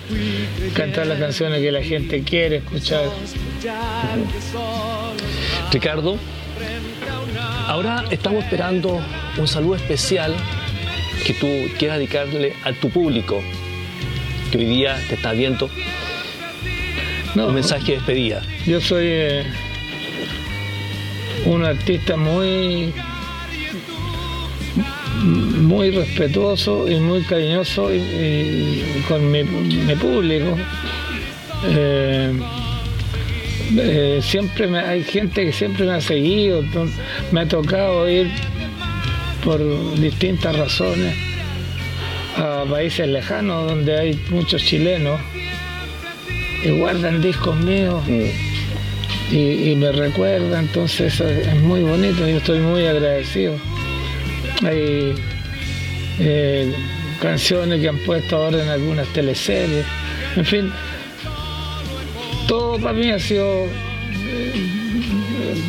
cantar 0.73 1.05
las 1.07 1.19
canciones 1.19 1.61
que 1.61 1.71
la 1.71 1.83
gente 1.83 2.23
quiere 2.23 2.57
escuchar. 2.57 3.05
Ricardo, 5.71 6.17
ahora 7.67 8.05
estamos 8.09 8.43
esperando 8.43 8.99
un 9.37 9.47
saludo 9.47 9.75
especial 9.75 10.33
que 11.25 11.33
tú 11.35 11.47
quieras 11.77 11.99
dedicarle 11.99 12.53
a 12.63 12.73
tu 12.73 12.89
público 12.89 13.41
que 14.51 14.57
hoy 14.57 14.65
día 14.65 14.99
te 15.07 15.15
está 15.15 15.31
viendo. 15.33 15.69
un 17.35 17.53
mensaje 17.53 17.91
de 17.91 17.97
despedida. 17.97 18.41
Yo 18.65 18.81
soy 18.81 19.05
eh, 19.07 19.43
un 21.45 21.63
artista 21.63 22.17
muy 22.17 22.93
muy 25.23 25.91
respetuoso 25.91 26.87
y 26.89 26.99
muy 26.99 27.21
cariñoso 27.23 27.93
y- 27.93 27.97
y 27.97 29.03
con 29.07 29.29
mi, 29.31 29.43
mi 29.43 29.95
público. 29.95 30.57
Eh, 31.67 32.31
eh, 33.77 34.19
siempre 34.21 34.67
me- 34.67 34.79
hay 34.79 35.03
gente 35.03 35.45
que 35.45 35.51
siempre 35.51 35.85
me 35.85 35.93
ha 35.93 36.01
seguido, 36.01 36.63
me 37.31 37.41
ha 37.41 37.47
tocado 37.47 38.09
ir 38.09 38.29
por 39.43 39.59
distintas 39.99 40.55
razones 40.55 41.15
a 42.37 42.63
países 42.69 43.07
lejanos 43.07 43.67
donde 43.69 43.97
hay 43.99 44.19
muchos 44.29 44.63
chilenos 44.63 45.19
y 46.63 46.69
guardan 46.69 47.21
discos 47.21 47.55
míos 47.57 48.03
y, 49.31 49.71
y 49.71 49.75
me 49.75 49.91
recuerdan, 49.91 50.65
entonces 50.65 51.13
eso 51.13 51.27
es 51.27 51.55
muy 51.61 51.81
bonito, 51.81 52.27
yo 52.27 52.37
estoy 52.37 52.59
muy 52.59 52.85
agradecido. 52.85 53.55
Hay 54.63 55.13
eh, 56.19 56.73
canciones 57.21 57.79
que 57.81 57.89
han 57.89 57.97
puesto 57.99 58.35
ahora 58.37 58.61
en 58.63 58.69
algunas 58.69 59.07
teleseries, 59.09 59.85
en 60.35 60.45
fin, 60.45 60.71
todo 62.47 62.77
para 62.79 62.93
mí 62.93 63.09
ha 63.11 63.19
sido 63.19 63.65
eh, 63.65 64.53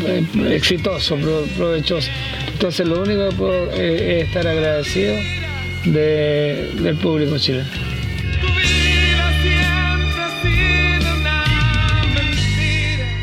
eh, 0.07 0.25
exitoso, 0.55 1.17
pro- 1.17 1.45
provechoso. 1.57 2.11
Entonces 2.53 2.87
lo 2.87 3.03
único 3.03 3.29
que 3.31 3.35
puedo 3.37 3.71
es 3.73 4.25
estar 4.27 4.47
agradecido 4.47 5.15
de- 5.85 6.71
del 6.83 6.97
público 6.97 7.39
chileno. 7.39 7.67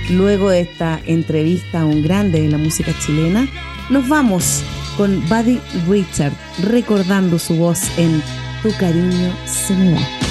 Luego 0.09 0.49
de 0.49 0.61
esta 0.61 0.99
entrevista 1.05 1.81
a 1.81 1.85
un 1.85 2.01
grande 2.01 2.41
de 2.41 2.49
la 2.49 2.57
música 2.57 2.91
chilena, 2.99 3.47
nos 3.89 4.07
vamos 4.09 4.63
con 4.99 5.21
Buddy 5.29 5.61
Richard 5.87 6.33
recordando 6.61 7.39
su 7.39 7.55
voz 7.55 7.79
en 7.97 8.21
Tu 8.61 8.69
cariño 8.77 9.33
se 9.45 9.73
me 9.73 9.93
va. 9.93 10.28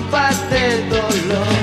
Mi 0.00 0.06
culpa 0.06 0.30
este 0.30 0.88
dolor. 0.88 1.59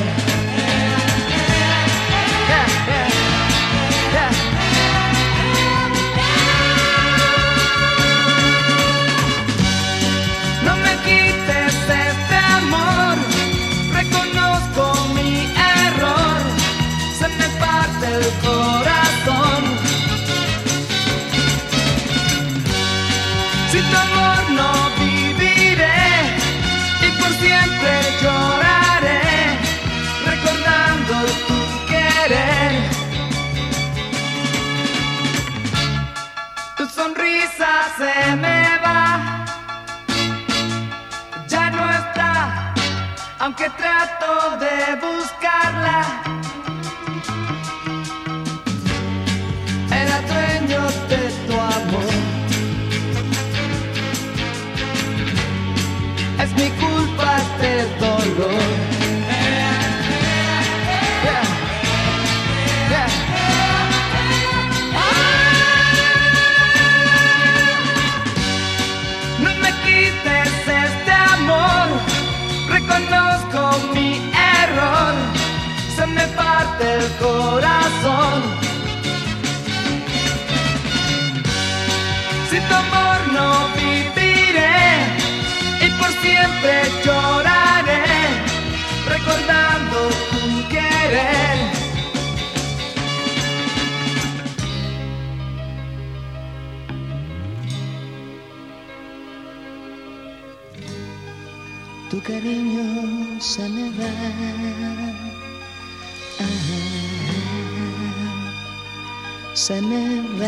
Va. 109.70 110.47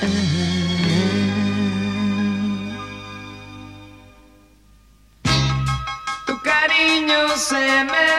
Ah. 0.00 0.06
Tu 6.26 6.34
cariño 6.42 7.28
se 7.36 7.84
me 7.84 8.17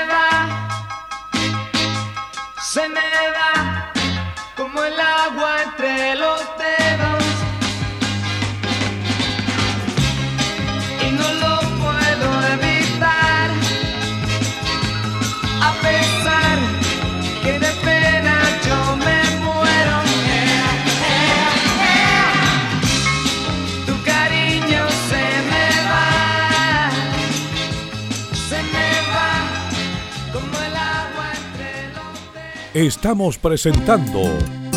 estamos 32.85 33.37
presentando 33.37 34.21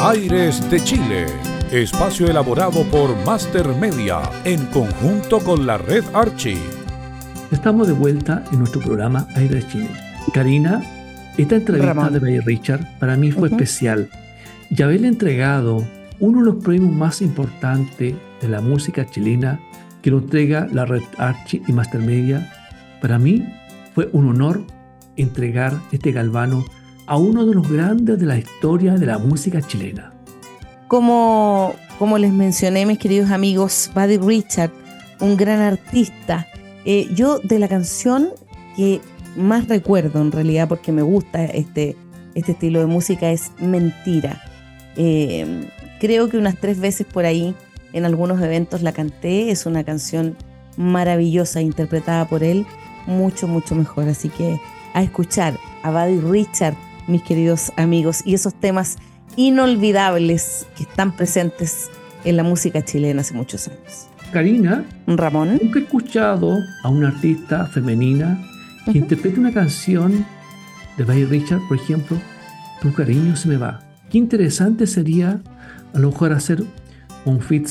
Aires 0.01 0.69
de 0.71 0.83
Chile, 0.83 1.27
espacio 1.71 2.27
elaborado 2.27 2.83
por 2.91 3.15
Master 3.25 3.69
Media 3.77 4.23
en 4.45 4.67
conjunto 4.67 5.39
con 5.39 5.67
la 5.67 5.79
red 5.79 6.03
Archie. 6.13 6.59
Estamos 7.53 7.87
de 7.87 7.93
vuelta 7.93 8.45
en 8.51 8.59
nuestro 8.59 8.81
programa 8.81 9.29
Aires 9.37 9.65
de 9.65 9.71
Chile. 9.71 9.91
Karina, 10.35 10.83
esta 11.39 11.55
entrevista 11.55 11.95
Ramón. 11.95 12.13
de 12.13 12.19
Bay 12.19 12.41
Richard 12.41 12.99
para 12.99 13.17
mí 13.17 13.31
fue 13.31 13.51
especial. 13.51 14.11
Y 14.69 14.83
haberle 14.83 15.07
entregado 15.07 15.87
uno 16.19 16.41
de 16.41 16.47
los 16.47 16.57
premios 16.57 16.93
más 16.93 17.23
importantes 17.23 18.17
de 18.41 18.49
la 18.49 18.61
música 18.61 19.07
chilena 19.07 19.61
que 20.03 20.11
lo 20.11 20.19
entrega 20.19 20.67
la 20.73 20.87
red 20.87 21.03
Archie 21.19 21.63
y 21.69 21.73
Master 21.73 22.01
Media, 22.01 22.53
para 23.01 23.21
mí 23.21 23.47
fue 23.95 24.09
un 24.13 24.29
honor 24.29 24.65
entregar 25.17 25.79
este 25.93 26.11
galvano 26.11 26.65
a 27.07 27.17
uno 27.17 27.45
de 27.47 27.55
los 27.55 27.71
grandes 27.71 28.19
de 28.19 28.27
la 28.27 28.39
historia 28.39 28.95
de 28.95 29.07
la 29.07 29.19
música 29.19 29.61
chilena. 29.63 30.13
Como, 30.89 31.75
como 31.99 32.19
les 32.19 32.33
mencioné, 32.33 32.87
mis 32.87 32.99
queridos 32.99 33.31
amigos, 33.31 33.91
Buddy 33.95 34.19
Richard, 34.19 34.71
un 35.21 35.37
gran 35.37 35.61
artista. 35.61 36.47
Eh, 36.85 37.09
yo 37.15 37.39
de 37.39 37.59
la 37.59 37.69
canción 37.69 38.31
que 38.77 39.01
más 39.37 39.69
recuerdo 39.69 40.21
en 40.21 40.33
realidad, 40.33 40.69
porque 40.69 40.93
me 40.93 41.03
gusta 41.03 41.45
este, 41.45 41.97
este 42.35 42.53
estilo 42.53 42.81
de 42.81 42.87
música, 42.87 43.31
es 43.31 43.53
Mentira. 43.59 44.43
Eh, 44.97 45.69
creo 46.01 46.29
que 46.29 46.37
unas 46.37 46.59
tres 46.59 46.79
veces 46.79 47.07
por 47.07 47.25
ahí 47.25 47.55
en 47.93 48.05
algunos 48.05 48.41
eventos 48.41 48.83
la 48.83 48.93
canté. 48.93 49.51
Es 49.51 49.67
una 49.67 49.85
canción 49.85 50.37
maravillosa, 50.77 51.61
interpretada 51.61 52.27
por 52.27 52.43
él, 52.43 52.67
mucho, 53.07 53.47
mucho 53.49 53.75
mejor. 53.75 54.09
Así 54.09 54.29
que 54.29 54.59
a 54.95 55.03
escuchar 55.03 55.59
a 55.83 55.91
Buddy 55.91 56.21
Richard, 56.21 56.75
mis 57.13 57.23
queridos 57.23 57.73
amigos, 57.77 58.23
y 58.25 58.35
esos 58.35 58.55
temas 58.55 58.97
inolvidables 59.37 60.67
que 60.77 60.83
están 60.83 61.17
presentes 61.17 61.91
en 62.25 62.37
la 62.37 62.43
música 62.43 62.83
chilena 62.83 63.21
hace 63.21 63.35
muchos 63.35 63.69
años. 63.69 64.09
Karina, 64.33 64.85
Ramón, 65.07 65.59
nunca 65.63 65.79
he 65.79 65.83
escuchado 65.83 66.59
a 66.83 66.89
una 66.89 67.09
artista 67.09 67.67
femenina 67.67 68.41
que 68.91 68.99
interprete 68.99 69.39
una 69.39 69.53
canción 69.53 70.25
de 70.97 71.05
Buddy 71.05 71.25
Richard, 71.27 71.61
por 71.69 71.77
ejemplo, 71.77 72.19
Tu 72.81 72.93
cariño 72.93 73.37
se 73.37 73.49
me 73.49 73.57
va. 73.57 73.81
Qué 74.11 74.19
interesante 74.19 74.87
sería 74.87 75.41
a 75.95 75.99
lo 75.99 76.11
mejor 76.11 76.33
hacer 76.33 76.65
un 77.25 77.41
fit 77.41 77.69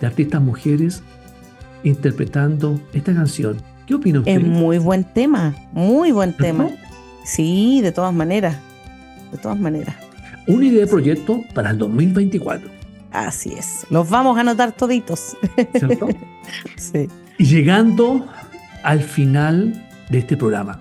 de 0.00 0.06
artistas 0.06 0.42
mujeres 0.42 1.02
interpretando 1.84 2.80
esta 2.92 3.14
canción. 3.14 3.56
¿Qué 3.86 3.94
opina 3.94 4.18
usted? 4.18 4.32
es 4.32 4.44
muy 4.44 4.78
buen 4.78 5.04
tema, 5.04 5.54
muy 5.72 6.12
buen 6.12 6.36
tema. 6.36 6.68
Sí, 7.26 7.80
de 7.82 7.92
todas 7.92 8.14
maneras, 8.14 8.56
de 9.32 9.38
todas 9.38 9.58
maneras. 9.58 9.94
Una 10.46 10.64
idea 10.64 10.80
de 10.80 10.86
proyecto 10.86 11.42
para 11.52 11.70
el 11.70 11.78
2024, 11.78 12.76
Así 13.16 13.54
es. 13.54 13.86
Los 13.88 14.10
vamos 14.10 14.36
a 14.36 14.42
anotar 14.42 14.72
toditos. 14.72 15.36
¿cierto? 15.74 16.08
Sí. 16.76 17.08
Y 17.38 17.44
llegando 17.44 18.24
al 18.84 19.00
final 19.00 19.84
de 20.10 20.18
este 20.18 20.36
programa, 20.36 20.80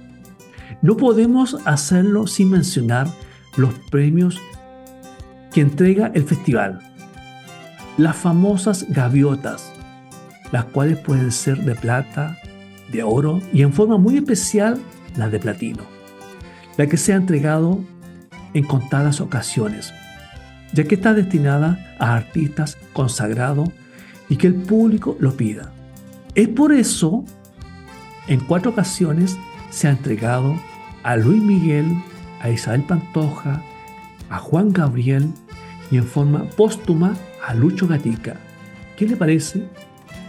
no 0.83 0.95
podemos 0.95 1.57
hacerlo 1.65 2.27
sin 2.27 2.51
mencionar 2.51 3.07
los 3.57 3.73
premios 3.89 4.39
que 5.51 5.61
entrega 5.61 6.11
el 6.13 6.23
festival. 6.25 6.79
Las 7.97 8.15
famosas 8.15 8.85
gaviotas, 8.89 9.71
las 10.51 10.65
cuales 10.65 10.99
pueden 10.99 11.31
ser 11.31 11.57
de 11.63 11.73
plata, 11.73 12.37
de 12.91 13.01
oro 13.01 13.41
y 13.51 13.63
en 13.63 13.73
forma 13.73 13.97
muy 13.97 14.17
especial 14.17 14.79
las 15.15 15.31
de 15.31 15.39
platino, 15.39 15.83
la 16.77 16.87
que 16.87 16.97
se 16.97 17.13
ha 17.13 17.15
entregado 17.15 17.79
en 18.53 18.63
contadas 18.63 19.21
ocasiones, 19.21 19.93
ya 20.73 20.83
que 20.85 20.95
está 20.95 21.13
destinada 21.13 21.95
a 21.99 22.15
artistas 22.15 22.77
consagrados 22.93 23.69
y 24.29 24.37
que 24.37 24.47
el 24.47 24.55
público 24.55 25.17
lo 25.19 25.35
pida. 25.35 25.71
Es 26.35 26.47
por 26.49 26.73
eso, 26.73 27.23
en 28.27 28.39
cuatro 28.39 28.71
ocasiones 28.71 29.37
se 29.69 29.87
ha 29.87 29.91
entregado 29.91 30.55
a 31.03 31.15
Luis 31.17 31.41
Miguel, 31.41 31.85
a 32.41 32.49
Isabel 32.49 32.83
Pantoja, 32.83 33.61
a 34.29 34.37
Juan 34.39 34.73
Gabriel 34.73 35.31
y 35.91 35.97
en 35.97 36.05
forma 36.05 36.43
póstuma 36.55 37.15
a 37.45 37.53
Lucho 37.53 37.87
Gatica. 37.87 38.37
¿Qué 38.97 39.05
le 39.07 39.15
parece? 39.15 39.67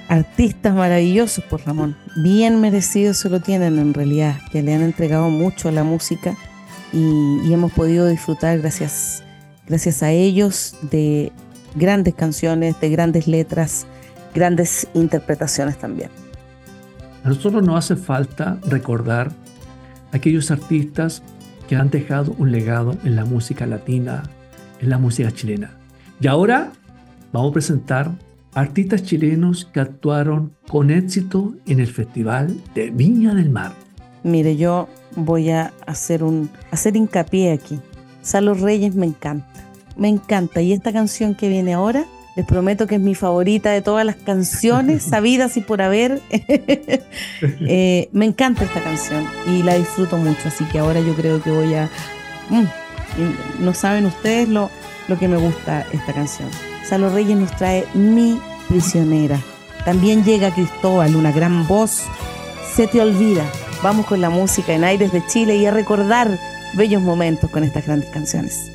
Artistas 0.08 0.74
maravillosos, 0.74 1.42
por 1.44 1.66
Ramón. 1.66 1.96
Bien 2.16 2.60
merecidos 2.60 3.16
se 3.16 3.28
lo 3.28 3.40
tienen 3.40 3.78
en 3.78 3.92
realidad, 3.92 4.36
que 4.52 4.62
le 4.62 4.74
han 4.74 4.82
entregado 4.82 5.30
mucho 5.30 5.68
a 5.68 5.72
la 5.72 5.82
música 5.82 6.36
y, 6.92 7.52
hemos 7.52 7.72
podido 7.72 8.06
disfrutar 8.06 8.58
gracias, 8.60 9.24
gracias 9.66 10.02
a 10.04 10.12
ellos 10.12 10.76
de 10.90 11.32
grandes 11.74 12.14
canciones, 12.14 12.80
de 12.80 12.88
grandes 12.88 13.26
letras, 13.26 13.86
grandes 14.32 14.86
interpretaciones 14.94 15.76
también. 15.76 16.10
A 17.24 17.28
nosotros 17.28 17.64
nos 17.64 17.84
hace 17.84 17.96
falta 17.96 18.58
recordar 18.66 19.32
aquellos 20.12 20.52
artistas 20.52 21.22
que 21.68 21.74
han 21.74 21.90
dejado 21.90 22.32
un 22.38 22.52
legado 22.52 22.96
en 23.04 23.16
la 23.16 23.24
música 23.24 23.66
latina, 23.66 24.22
en 24.80 24.90
la 24.90 24.98
música 24.98 25.32
chilena. 25.32 25.72
Y 26.20 26.28
ahora 26.28 26.70
vamos 27.32 27.50
a 27.50 27.54
presentar 27.54 28.12
artistas 28.56 29.02
chilenos 29.02 29.66
que 29.66 29.80
actuaron 29.80 30.56
con 30.66 30.90
éxito 30.90 31.54
en 31.66 31.78
el 31.78 31.88
Festival 31.88 32.58
de 32.74 32.88
Viña 32.88 33.34
del 33.34 33.50
Mar. 33.50 33.72
Mire, 34.22 34.56
yo 34.56 34.88
voy 35.14 35.50
a 35.50 35.74
hacer 35.86 36.24
un 36.24 36.50
hacer 36.70 36.96
hincapié 36.96 37.52
aquí. 37.52 37.78
Salo 38.22 38.54
Reyes 38.54 38.94
me 38.94 39.06
encanta, 39.06 39.46
me 39.96 40.08
encanta. 40.08 40.62
Y 40.62 40.72
esta 40.72 40.90
canción 40.90 41.34
que 41.34 41.50
viene 41.50 41.74
ahora, 41.74 42.06
les 42.34 42.46
prometo 42.46 42.86
que 42.86 42.94
es 42.94 43.00
mi 43.00 43.14
favorita 43.14 43.70
de 43.70 43.82
todas 43.82 44.06
las 44.06 44.16
canciones 44.16 45.02
sabidas 45.10 45.56
y 45.58 45.60
por 45.60 45.82
haber. 45.82 46.20
Eh, 47.68 48.08
me 48.12 48.24
encanta 48.24 48.64
esta 48.64 48.82
canción 48.82 49.26
y 49.46 49.62
la 49.62 49.74
disfruto 49.74 50.16
mucho, 50.16 50.48
así 50.48 50.64
que 50.64 50.78
ahora 50.78 51.00
yo 51.00 51.14
creo 51.14 51.42
que 51.42 51.50
voy 51.50 51.74
a... 51.74 51.90
Mm, 52.48 53.64
no 53.64 53.74
saben 53.74 54.06
ustedes 54.06 54.48
lo, 54.48 54.70
lo 55.08 55.18
que 55.18 55.28
me 55.28 55.36
gusta 55.36 55.84
esta 55.92 56.14
canción. 56.14 56.48
Salo 56.88 57.08
Reyes 57.10 57.36
nos 57.36 57.50
trae 57.56 57.84
Mi 57.94 58.40
prisionera. 58.68 59.40
También 59.84 60.24
llega 60.24 60.54
Cristóbal, 60.54 61.16
una 61.16 61.32
gran 61.32 61.66
voz. 61.66 62.02
Se 62.74 62.86
te 62.86 63.00
olvida. 63.00 63.44
Vamos 63.82 64.06
con 64.06 64.20
la 64.20 64.30
música 64.30 64.72
en 64.72 64.84
Aires 64.84 65.12
de 65.12 65.24
Chile 65.26 65.56
y 65.56 65.66
a 65.66 65.70
recordar 65.72 66.38
bellos 66.74 67.02
momentos 67.02 67.50
con 67.50 67.64
estas 67.64 67.86
grandes 67.86 68.08
canciones. 68.10 68.70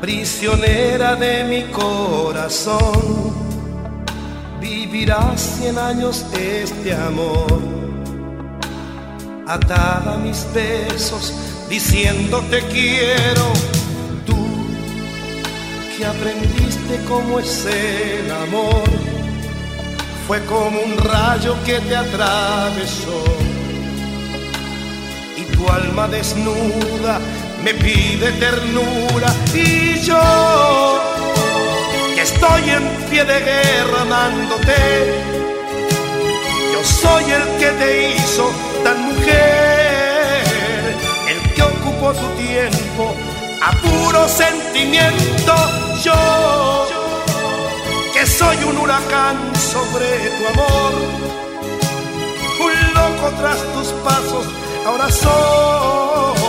prisionera 0.00 1.14
de 1.16 1.44
mi 1.44 1.72
corazón, 1.72 3.32
vivirás 4.60 5.40
cien 5.40 5.78
años 5.78 6.26
este 6.36 6.92
amor, 6.92 7.60
atada 9.46 10.18
mis 10.18 10.46
besos, 10.52 11.34
diciendo 11.68 12.42
te 12.50 12.60
quiero, 12.62 13.52
tú 13.72 13.81
aprendiste 16.04 17.00
cómo 17.08 17.40
es 17.40 17.66
el 17.66 18.30
amor, 18.30 18.84
fue 20.26 20.44
como 20.44 20.80
un 20.80 20.96
rayo 20.98 21.56
que 21.64 21.78
te 21.80 21.96
atravesó, 21.96 23.24
y 25.36 25.42
tu 25.54 25.68
alma 25.68 26.08
desnuda 26.08 27.20
me 27.64 27.74
pide 27.74 28.32
ternura. 28.32 29.32
Y 29.54 30.00
yo 30.00 31.00
que 32.14 32.22
estoy 32.22 32.70
en 32.70 32.88
pie 33.08 33.24
de 33.24 33.40
guerra 33.40 34.02
amándote 34.02 35.32
yo 36.72 36.84
soy 36.84 37.24
el 37.24 37.58
que 37.58 37.70
te 37.80 38.14
hizo 38.14 38.50
tan 38.82 39.00
mujer 39.02 40.42
el 41.28 41.52
que 41.54 41.62
ocupó 41.62 42.12
tu 42.12 42.26
tiempo 42.42 42.81
a 43.64 43.70
puro 43.72 44.28
sentimiento 44.28 45.54
yo 46.02 46.86
que 48.12 48.26
soy 48.26 48.56
un 48.64 48.76
huracán 48.78 49.36
sobre 49.56 50.06
tu 50.36 50.42
amor 50.54 50.92
un 52.66 52.94
loco 52.94 53.26
tras 53.38 53.58
tus 53.74 53.88
pasos 54.04 54.46
ahora 54.86 55.10
soy 55.10 56.42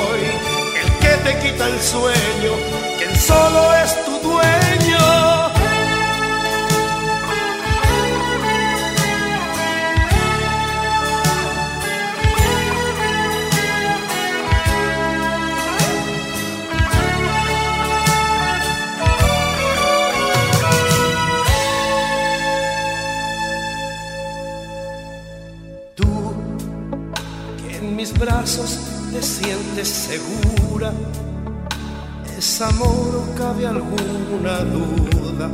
que 1.03 1.17
te 1.17 1.39
quita 1.39 1.67
el 1.67 1.79
sueño, 1.81 2.53
quien 2.97 3.15
solo 3.15 3.75
es 3.83 4.05
tu 4.05 4.19
dueño. 4.19 5.32
Mis 28.03 28.19
brazos 28.19 28.79
te 29.13 29.21
sientes 29.21 29.87
segura, 29.87 30.91
es 32.37 32.59
amor 32.59 33.15
o 33.15 33.35
cabe 33.37 33.65
alguna 33.65 34.57
duda. 34.77 35.47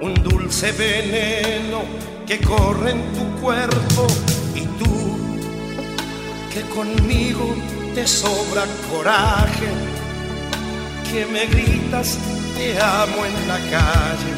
Un 0.00 0.14
dulce 0.22 0.70
veneno 0.70 1.80
que 2.28 2.38
corre 2.38 2.92
en 2.92 3.02
tu 3.12 3.24
cuerpo 3.42 4.06
y 4.54 4.60
tú 4.78 5.18
que 6.52 6.60
conmigo 6.76 7.46
te 7.96 8.06
sobra 8.06 8.64
coraje, 8.88 9.70
que 11.10 11.26
me 11.26 11.46
gritas 11.46 12.18
te 12.56 12.80
amo 12.80 13.20
en 13.30 13.48
la 13.48 13.58
calle, 13.76 14.32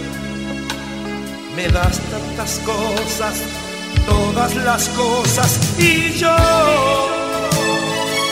me 1.55 1.69
das 1.69 1.99
tantas 2.13 2.61
cosas, 2.61 3.43
todas 4.07 4.55
las 4.57 4.89
cosas 4.91 5.59
y 5.79 6.13
yo 6.13 6.37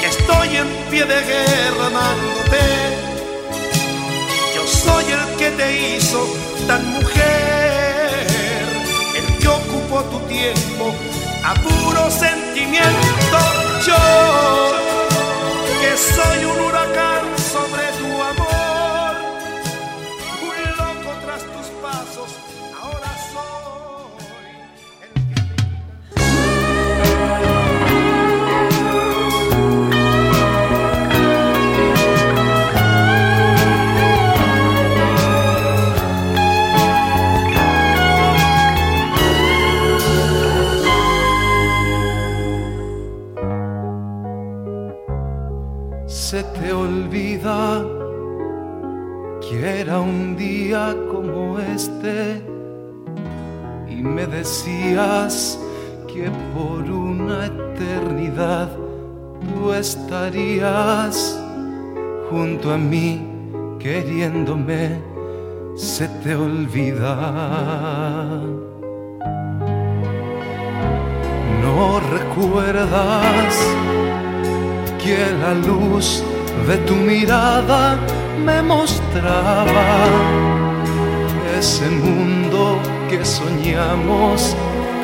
que 0.01 0.07
estoy 0.07 0.57
en 0.57 0.69
pie 0.91 1.05
de 1.05 1.21
guerra 1.33 1.87
amándote, 1.87 2.65
yo 4.55 4.67
soy 4.67 5.05
el 5.13 5.37
que 5.37 5.51
te 5.51 5.97
hizo 5.97 6.27
tan 6.67 6.83
mujer, 6.95 8.27
el 9.17 9.39
que 9.39 9.49
ocupó 9.49 10.03
tu 10.05 10.19
tiempo 10.27 10.95
a 11.45 11.55
puro 11.55 12.11
sentimiento, 12.11 13.39
yo 13.87 14.03
que 15.81 15.97
soy 15.97 16.45
un 16.45 16.61
huracán 16.61 17.44
un 50.01 50.37
día 50.37 50.95
como 51.11 51.59
este 51.59 52.43
y 53.89 54.03
me 54.03 54.27
decías 54.27 55.59
que 56.07 56.31
por 56.55 56.83
una 56.91 57.47
eternidad 57.47 58.71
tú 59.41 59.73
estarías 59.73 61.41
junto 62.31 62.73
a 62.73 62.79
mí 62.79 63.35
queriéndome. 63.79 65.03
Se 65.77 66.09
te 66.23 66.35
olvida. 66.37 67.17
No 71.63 72.01
recuerdas 72.01 73.55
que 75.03 75.19
la 75.43 75.55
luz 75.55 76.23
de 76.69 76.77
tu 76.79 76.95
mirada 76.95 77.99
me 78.39 78.63
mostraba 78.63 80.07
ese 81.59 81.89
mundo 81.89 82.79
que 83.09 83.25
soñamos, 83.25 84.57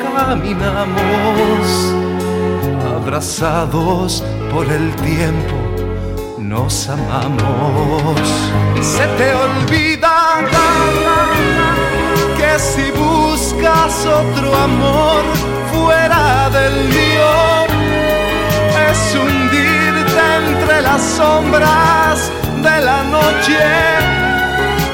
caminamos, 0.03 1.65
abrazados 2.95 4.23
por 4.51 4.65
el 4.71 4.93
tiempo, 4.97 5.55
nos 6.37 6.89
amamos. 6.89 8.19
Se 8.81 9.05
te 9.17 9.33
olvida 9.33 10.41
que 12.37 12.59
si 12.59 12.91
buscas 12.91 14.05
otro 14.05 14.55
amor 14.55 15.23
fuera 15.71 16.49
del 16.49 16.89
mío, 16.89 17.31
es 18.89 19.15
hundirte 19.15 20.21
entre 20.47 20.81
las 20.81 21.01
sombras 21.01 22.31
de 22.61 22.81
la 22.81 23.03
noche 23.03 23.59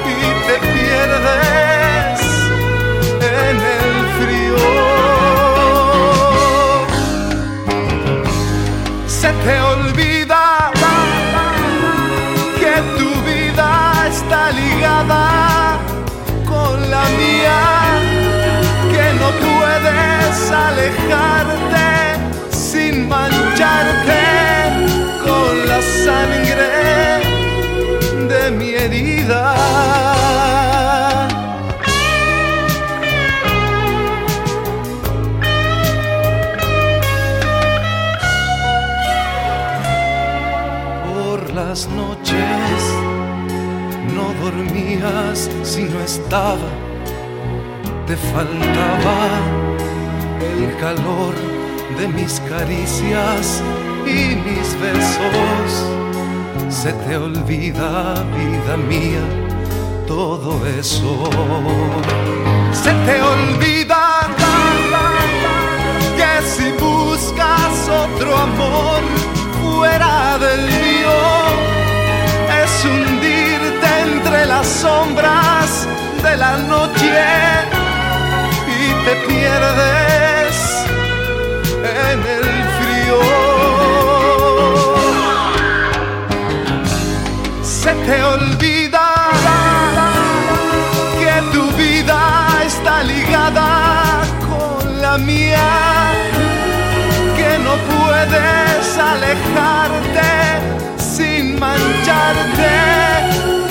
y 0.05 0.20
te 0.47 0.55
pierdes 0.74 2.20
en 3.41 3.55
el 3.76 3.89
frío. 4.18 4.57
Se 9.07 9.30
te 9.45 9.59
olvida 9.59 10.72
que 12.61 12.76
tu 12.97 13.09
vida 13.30 13.70
está 14.07 14.51
ligada 14.51 15.78
con 16.45 16.89
la 16.89 17.03
mía, 17.22 17.61
que 18.93 19.05
no 19.22 19.30
puedes 19.47 20.51
alejarte 20.68 21.88
sin 22.49 23.09
mancharte 23.09 24.22
con 25.26 25.68
la 25.68 25.82
sangre 26.05 27.16
Por 29.28 29.36
las 41.53 41.89
noches 41.89 42.38
no 44.15 44.34
dormías 44.41 45.49
si 45.63 45.84
no 45.84 45.99
estaba, 45.99 46.69
te 48.05 48.15
faltaba 48.15 49.28
el 50.39 50.78
calor 50.78 51.34
de 51.99 52.07
mis 52.07 52.39
caricias 52.39 53.61
y 54.05 54.38
mis 54.38 54.80
besos. 54.80 56.16
Se 56.70 56.91
te 56.93 57.18
olvida, 57.18 58.13
vida 58.36 58.78
mía, 58.78 59.24
todo 60.05 60.65
eso. 60.68 61.30
Se 62.74 62.91
te 63.05 63.22
olvida 63.22 64.28
que 66.18 66.45
si 66.45 66.72
buscas 66.74 67.89
otro 67.89 68.38
amor 68.38 69.01
fuera 69.61 70.38
del 70.38 70.61
mío, 70.65 71.18
es 72.61 72.86
hundirte 72.86 73.88
entre 74.11 74.45
las 74.45 74.68
sombras 74.68 75.88
de 76.22 76.38
la 76.38 76.57
noche 76.57 77.13
y 78.68 79.05
te 79.05 79.15
pierdes 79.28 80.86
en 82.11 82.20
el 82.20 82.45
frío. 82.78 83.56
Te 88.07 88.23
olvida 88.23 89.07
que 91.19 91.35
tu 91.53 91.63
vida 91.75 92.19
está 92.65 93.03
ligada 93.03 94.21
con 94.49 95.01
la 95.01 95.17
mía, 95.17 95.67
que 97.37 97.51
no 97.65 97.73
puedes 97.91 98.97
alejarte 99.13 100.31
sin 100.97 101.59
mancharte 101.59 102.75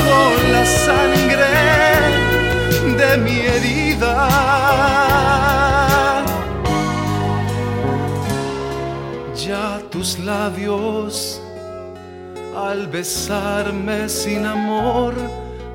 con 0.05 0.35
la 0.53 0.65
sangre 0.85 1.57
de 3.01 3.11
mi 3.25 3.37
herida. 3.53 4.29
Ya 9.47 9.81
tus 9.91 10.19
labios 10.19 11.36
al 12.71 12.87
besarme 12.89 14.09
sin 14.09 14.45
amor 14.45 15.15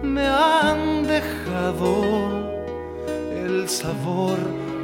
me 0.04 0.28
han 0.28 1.08
dejado 1.08 2.52
el 3.46 3.70
sabor 3.70 4.38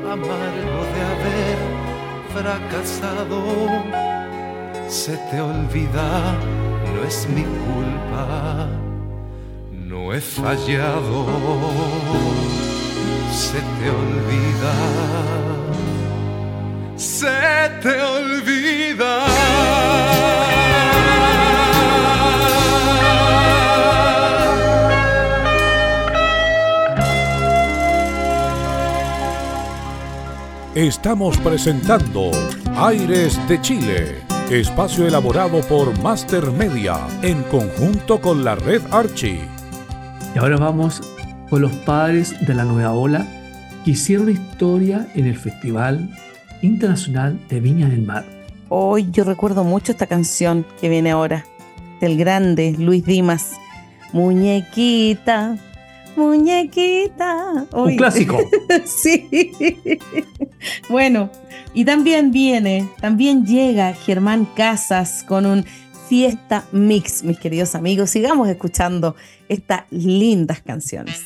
amargo 0.10 0.78
de 0.94 1.02
haber 1.14 1.58
fracasado. 2.34 3.40
Se 4.88 5.18
te 5.30 5.42
olvida, 5.42 6.34
no 6.94 7.04
es 7.04 7.28
mi 7.30 7.44
culpa, 7.44 8.70
no 9.72 10.14
he 10.14 10.22
fallado. 10.22 11.26
Se 13.32 13.60
te 13.78 13.90
olvida, 14.02 14.76
se 16.96 17.70
te 17.82 18.02
olvida. 18.02 20.17
Estamos 30.78 31.36
presentando 31.40 32.30
Aires 32.76 33.36
de 33.50 33.60
Chile. 33.62 34.22
espacio 34.52 35.08
elaborado 35.08 35.62
por 35.62 36.00
Master 36.04 36.52
Media 36.52 37.00
en 37.24 37.42
conjunto 37.42 38.22
con 38.22 38.44
la 38.44 38.54
red 38.54 38.84
Archie. 38.92 39.42
Y 40.36 40.38
ahora 40.38 40.58
vamos 40.58 41.02
con 41.50 41.64
los 41.64 41.72
padres 41.78 42.36
de 42.46 42.54
la 42.54 42.64
nueva 42.64 42.94
ola 42.94 43.26
que 43.84 43.92
hicieron 43.92 44.30
historia 44.30 45.08
en 45.16 45.26
el 45.26 45.36
Festival 45.36 46.16
Internacional 46.62 47.40
de 47.50 47.60
Viña 47.60 47.90
del 47.90 48.04
Mar. 48.04 48.24
Hoy 48.70 49.10
yo 49.10 49.24
recuerdo 49.24 49.64
mucho 49.64 49.94
esta 49.94 50.06
canción 50.06 50.64
que 50.80 50.90
viene 50.90 51.10
ahora, 51.10 51.44
del 52.02 52.20
grande 52.20 52.76
Luis 52.78 53.04
Dimas. 53.04 53.54
Muñequita, 54.14 55.58
muñequita. 56.18 57.68
Un 57.72 57.96
clásico. 57.96 58.38
sí. 58.86 59.50
bueno, 60.90 61.30
y 61.74 61.86
también 61.86 62.32
viene, 62.32 62.90
también 63.00 63.46
llega 63.46 63.94
Germán 63.94 64.46
Casas 64.56 65.24
con 65.24 65.46
un 65.46 65.66
fiesta 66.10 66.66
mix, 66.72 67.24
mis 67.24 67.40
queridos 67.40 67.76
amigos. 67.76 68.10
Sigamos 68.10 68.50
escuchando 68.50 69.16
estas 69.48 69.84
lindas 69.92 70.62
canciones. 70.62 71.26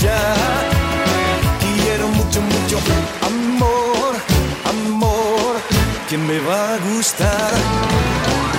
Ya. 0.00 0.20
Quiero 1.60 2.08
mucho, 2.08 2.40
mucho 2.40 2.78
amor, 3.26 4.14
amor 4.68 5.56
que 6.08 6.16
me 6.16 6.38
va 6.40 6.74
a 6.74 6.78
gustar. 6.78 7.52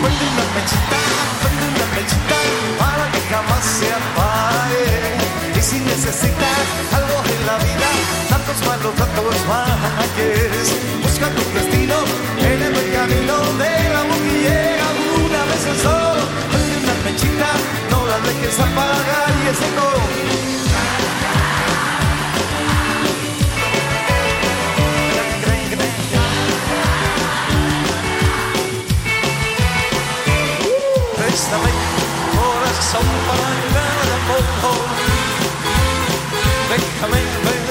Prende 0.02 0.26
una 0.34 0.46
mechita, 0.56 1.00
prende 1.42 1.66
una 1.74 1.88
mechita 1.96 2.40
para 2.80 3.04
que 3.12 3.22
jamás 3.32 3.64
se 3.80 3.88
apague. 4.00 4.88
Y 5.58 5.62
si 5.62 5.80
necesitas 5.80 6.64
algo 6.92 7.18
en 7.34 7.46
la 7.48 7.58
vida, 7.58 7.90
tantos 8.30 8.58
malos 8.68 8.94
ratos 9.00 9.38
bajes, 9.48 10.68
busca 11.02 11.30
tu 11.30 11.44
destino 11.58 11.96
en 12.40 12.62
el 12.62 12.76
camino 12.94 13.36
del 13.62 13.96
amor 13.96 14.20
que 14.28 14.36
llega 14.46 14.88
una 15.26 15.42
vez 15.50 15.64
el 15.72 15.78
sol. 15.82 16.20
Prende 16.52 16.76
una 16.84 16.96
mechita, 17.06 17.50
no 17.92 18.06
la 18.06 18.18
dejes 18.28 18.60
apagar 18.60 19.32
y 19.44 19.50
ese 19.50 19.68
coro. 19.78 20.63
mig 31.58 31.74
Våra 32.34 32.74
sommar 32.92 33.52
är 33.64 33.74
värda 33.74 34.18
på 34.28 34.38
Väcka 36.70 37.08
mig 37.08 37.63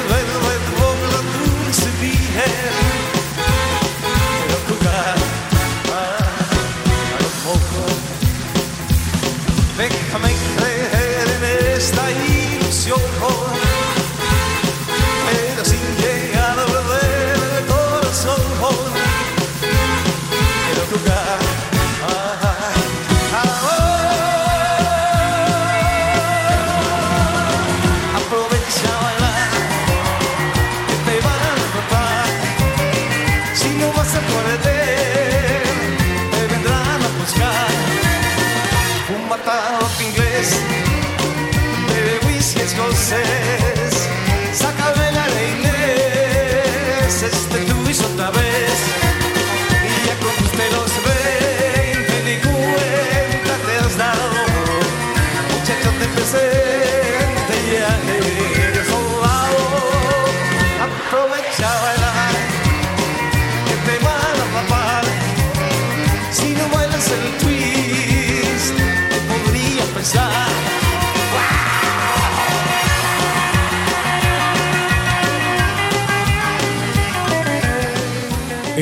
Hey. 43.12 43.61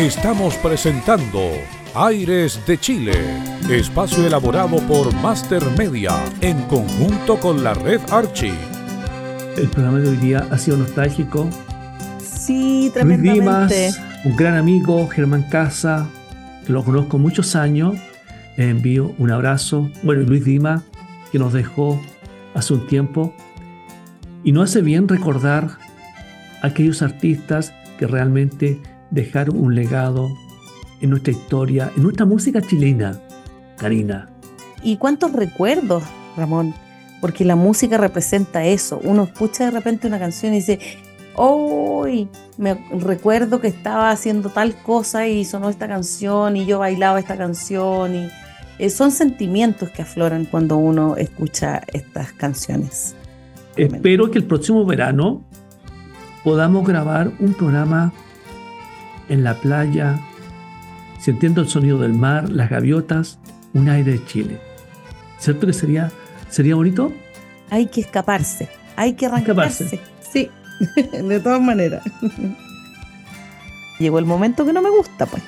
Estamos 0.01 0.55
presentando 0.57 1.51
Aires 1.95 2.59
de 2.67 2.79
Chile, 2.79 3.13
espacio 3.69 4.27
elaborado 4.27 4.79
por 4.89 5.15
Master 5.17 5.63
Media 5.77 6.13
en 6.41 6.59
conjunto 6.63 7.39
con 7.39 7.63
la 7.63 7.75
red 7.75 8.01
Archie. 8.11 8.55
El 9.59 9.69
programa 9.69 9.99
de 9.99 10.09
hoy 10.09 10.17
día 10.17 10.49
ha 10.51 10.57
sido 10.57 10.79
nostálgico. 10.79 11.51
Sí, 12.19 12.91
Luis 13.03 13.21
Dimas, 13.21 13.69
tremendamente. 13.69 13.91
un 14.25 14.37
gran 14.37 14.57
amigo, 14.57 15.07
Germán 15.07 15.43
Casa, 15.51 16.09
que 16.65 16.73
lo 16.73 16.83
conozco 16.83 17.19
muchos 17.19 17.55
años. 17.55 17.95
Les 18.57 18.71
envío 18.71 19.15
un 19.19 19.31
abrazo. 19.31 19.91
Bueno, 20.03 20.23
Luis 20.23 20.47
Dimas, 20.47 20.83
que 21.31 21.39
nos 21.39 21.53
dejó 21.53 22.01
hace 22.55 22.73
un 22.73 22.87
tiempo. 22.87 23.35
Y 24.45 24.53
no 24.53 24.63
hace 24.63 24.81
bien 24.81 25.09
recordar 25.09 25.77
a 26.63 26.69
aquellos 26.69 27.03
artistas 27.03 27.75
que 27.99 28.07
realmente 28.07 28.81
dejaron 29.11 29.59
un 29.59 29.75
legado 29.75 30.31
en 31.01 31.11
nuestra 31.11 31.33
historia, 31.33 31.91
en 31.97 32.03
nuestra 32.03 32.27
música 32.27 32.61
chilena, 32.61 33.21
Karina. 33.77 34.29
¿Y 34.83 34.97
cuántos 34.97 35.33
recuerdos, 35.33 36.03
Ramón? 36.37 36.75
Porque 37.21 37.45
la 37.45 37.57
música 37.57 37.99
representa 37.99 38.65
eso. 38.65 39.01
Uno 39.03 39.25
escucha 39.25 39.67
de 39.67 39.71
repente 39.73 40.07
una 40.07 40.19
canción 40.19 40.53
y 40.53 40.57
dice, 40.57 40.79
hoy 41.35 42.29
me 42.57 42.75
recuerdo 42.99 43.61
que 43.61 43.69
estaba 43.69 44.11
haciendo 44.11 44.51
tal 44.51 44.75
cosa 44.83 45.27
y 45.27 45.45
sonó 45.45 45.69
esta 45.69 45.89
canción 45.89 46.57
y 46.57 46.67
yo 46.67 46.79
bailaba 46.79 47.19
esta 47.19 47.37
canción. 47.37 48.15
Y 48.15 48.29
eh, 48.79 48.89
son 48.89 49.11
sentimientos 49.11 49.91
que 49.91 50.03
afloran 50.03 50.47
cuando 50.47 50.79
uno 50.79 51.17
escucha 51.17 51.83
estas 51.93 52.33
canciones. 52.33 53.15
Espero 53.77 54.31
que 54.31 54.39
el 54.39 54.45
próximo 54.45 54.85
verano 54.85 55.43
podamos 56.43 56.87
grabar 56.87 57.33
un 57.39 57.53
programa 57.55 58.13
en 59.31 59.45
la 59.45 59.55
playa, 59.55 60.21
sintiendo 61.19 61.63
el 61.63 61.69
sonido 61.69 61.99
del 61.99 62.13
mar, 62.13 62.51
las 62.51 62.69
gaviotas, 62.69 63.39
un 63.73 63.89
aire 63.89 64.13
de 64.13 64.25
Chile. 64.27 64.59
¿Cierto 65.39 65.67
que 65.67 65.73
sería, 65.73 66.13
sería 66.51 66.75
bonito? 66.75 67.13
Hay 67.71 67.87
que 67.87 68.03
escaparse, 68.03 68.69
hay 68.97 69.15
que 69.15 69.27
arrancarse. 69.27 70.01
Sí, 70.33 70.51
de 71.13 71.41
todas 71.41 71.61
maneras. 71.61 72.03
Llegó 73.99 74.19
el 74.19 74.27
momento 74.27 74.67
que 74.67 74.73
no 74.73 74.83
me 74.83 74.91
gusta, 74.91 75.27
pues. 75.27 75.43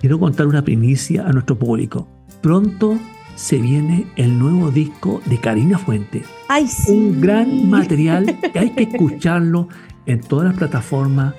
Quiero 0.00 0.18
contar 0.18 0.46
una 0.46 0.62
primicia 0.62 1.26
a 1.26 1.32
nuestro 1.32 1.58
público. 1.58 2.08
Pronto 2.40 2.98
se 3.34 3.58
viene 3.58 4.06
el 4.16 4.38
nuevo 4.38 4.70
disco 4.70 5.22
de 5.26 5.38
Karina 5.38 5.78
Fuente. 5.78 6.22
¡Ay, 6.48 6.66
sí! 6.66 6.92
Un 6.92 7.20
gran 7.20 7.68
material 7.68 8.38
que 8.52 8.58
hay 8.58 8.70
que 8.70 8.84
escucharlo 8.84 9.68
en 10.06 10.20
todas 10.20 10.46
las 10.46 10.56
plataformas 10.56 11.34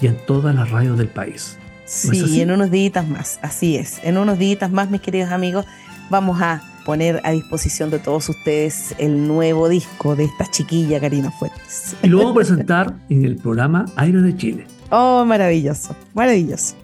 y 0.00 0.06
en 0.06 0.16
todas 0.26 0.54
las 0.54 0.70
radios 0.70 0.98
del 0.98 1.08
país. 1.08 1.58
¿No 1.82 2.12
es 2.12 2.18
Sí, 2.30 2.40
en 2.40 2.50
unos 2.50 2.70
días 2.70 3.06
más, 3.08 3.38
así 3.42 3.76
es. 3.76 4.00
En 4.02 4.16
unos 4.16 4.38
días 4.38 4.70
más, 4.70 4.90
mis 4.90 5.00
queridos 5.00 5.30
amigos, 5.30 5.66
vamos 6.10 6.40
a 6.40 6.62
poner 6.84 7.20
a 7.24 7.30
disposición 7.30 7.90
de 7.90 7.98
todos 7.98 8.28
ustedes 8.28 8.94
el 8.98 9.26
nuevo 9.26 9.68
disco 9.68 10.16
de 10.16 10.24
esta 10.24 10.50
chiquilla 10.50 11.00
Karina 11.00 11.30
Fuentes. 11.30 11.96
Y 12.02 12.08
lo 12.08 12.18
vamos 12.18 12.32
a 12.32 12.34
presentar 12.36 12.94
en 13.08 13.24
el 13.24 13.36
programa 13.36 13.86
Aire 13.96 14.20
de 14.20 14.36
Chile. 14.36 14.66
Oh, 14.90 15.24
maravilloso, 15.24 15.94
maravilloso. 16.14 16.74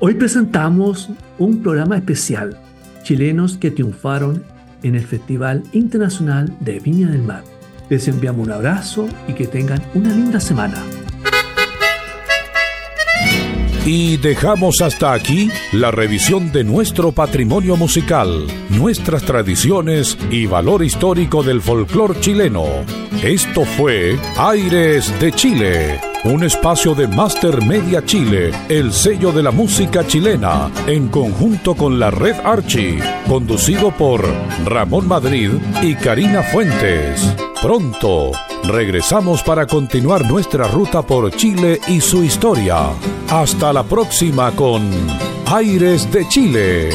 Hoy 0.00 0.14
presentamos 0.14 1.10
un 1.38 1.62
programa 1.62 1.96
especial, 1.96 2.58
chilenos 3.02 3.58
que 3.58 3.70
triunfaron 3.70 4.42
en 4.82 4.94
el 4.94 5.06
Festival 5.06 5.62
Internacional 5.72 6.54
de 6.60 6.80
Viña 6.80 7.08
del 7.08 7.22
Mar. 7.22 7.44
Les 7.90 8.08
enviamos 8.08 8.46
un 8.46 8.52
abrazo 8.52 9.08
y 9.28 9.34
que 9.34 9.46
tengan 9.46 9.82
una 9.94 10.10
linda 10.10 10.40
semana. 10.40 10.82
Y 13.92 14.18
dejamos 14.18 14.82
hasta 14.82 15.12
aquí 15.12 15.50
la 15.72 15.90
revisión 15.90 16.52
de 16.52 16.62
nuestro 16.62 17.10
patrimonio 17.10 17.76
musical, 17.76 18.46
nuestras 18.68 19.24
tradiciones 19.24 20.16
y 20.30 20.46
valor 20.46 20.84
histórico 20.84 21.42
del 21.42 21.60
folclor 21.60 22.20
chileno. 22.20 22.66
Esto 23.24 23.64
fue 23.64 24.16
Aires 24.36 25.12
de 25.18 25.32
Chile, 25.32 26.00
un 26.22 26.44
espacio 26.44 26.94
de 26.94 27.08
Master 27.08 27.64
Media 27.64 28.04
Chile, 28.04 28.52
el 28.68 28.92
sello 28.92 29.32
de 29.32 29.42
la 29.42 29.50
música 29.50 30.06
chilena, 30.06 30.70
en 30.86 31.08
conjunto 31.08 31.74
con 31.74 31.98
la 31.98 32.12
Red 32.12 32.36
Archie, 32.44 33.00
conducido 33.26 33.90
por 33.90 34.24
Ramón 34.66 35.08
Madrid 35.08 35.50
y 35.82 35.96
Karina 35.96 36.44
Fuentes. 36.44 37.34
Pronto 37.60 38.30
regresamos 38.64 39.42
para 39.42 39.66
continuar 39.66 40.28
nuestra 40.28 40.66
ruta 40.68 41.02
por 41.02 41.30
Chile 41.32 41.80
y 41.88 42.00
su 42.00 42.24
historia. 42.24 42.90
Hasta 43.28 43.72
la 43.72 43.82
próxima 43.82 44.50
con 44.52 44.90
Aires 45.46 46.10
de 46.10 46.28
Chile. 46.28 46.90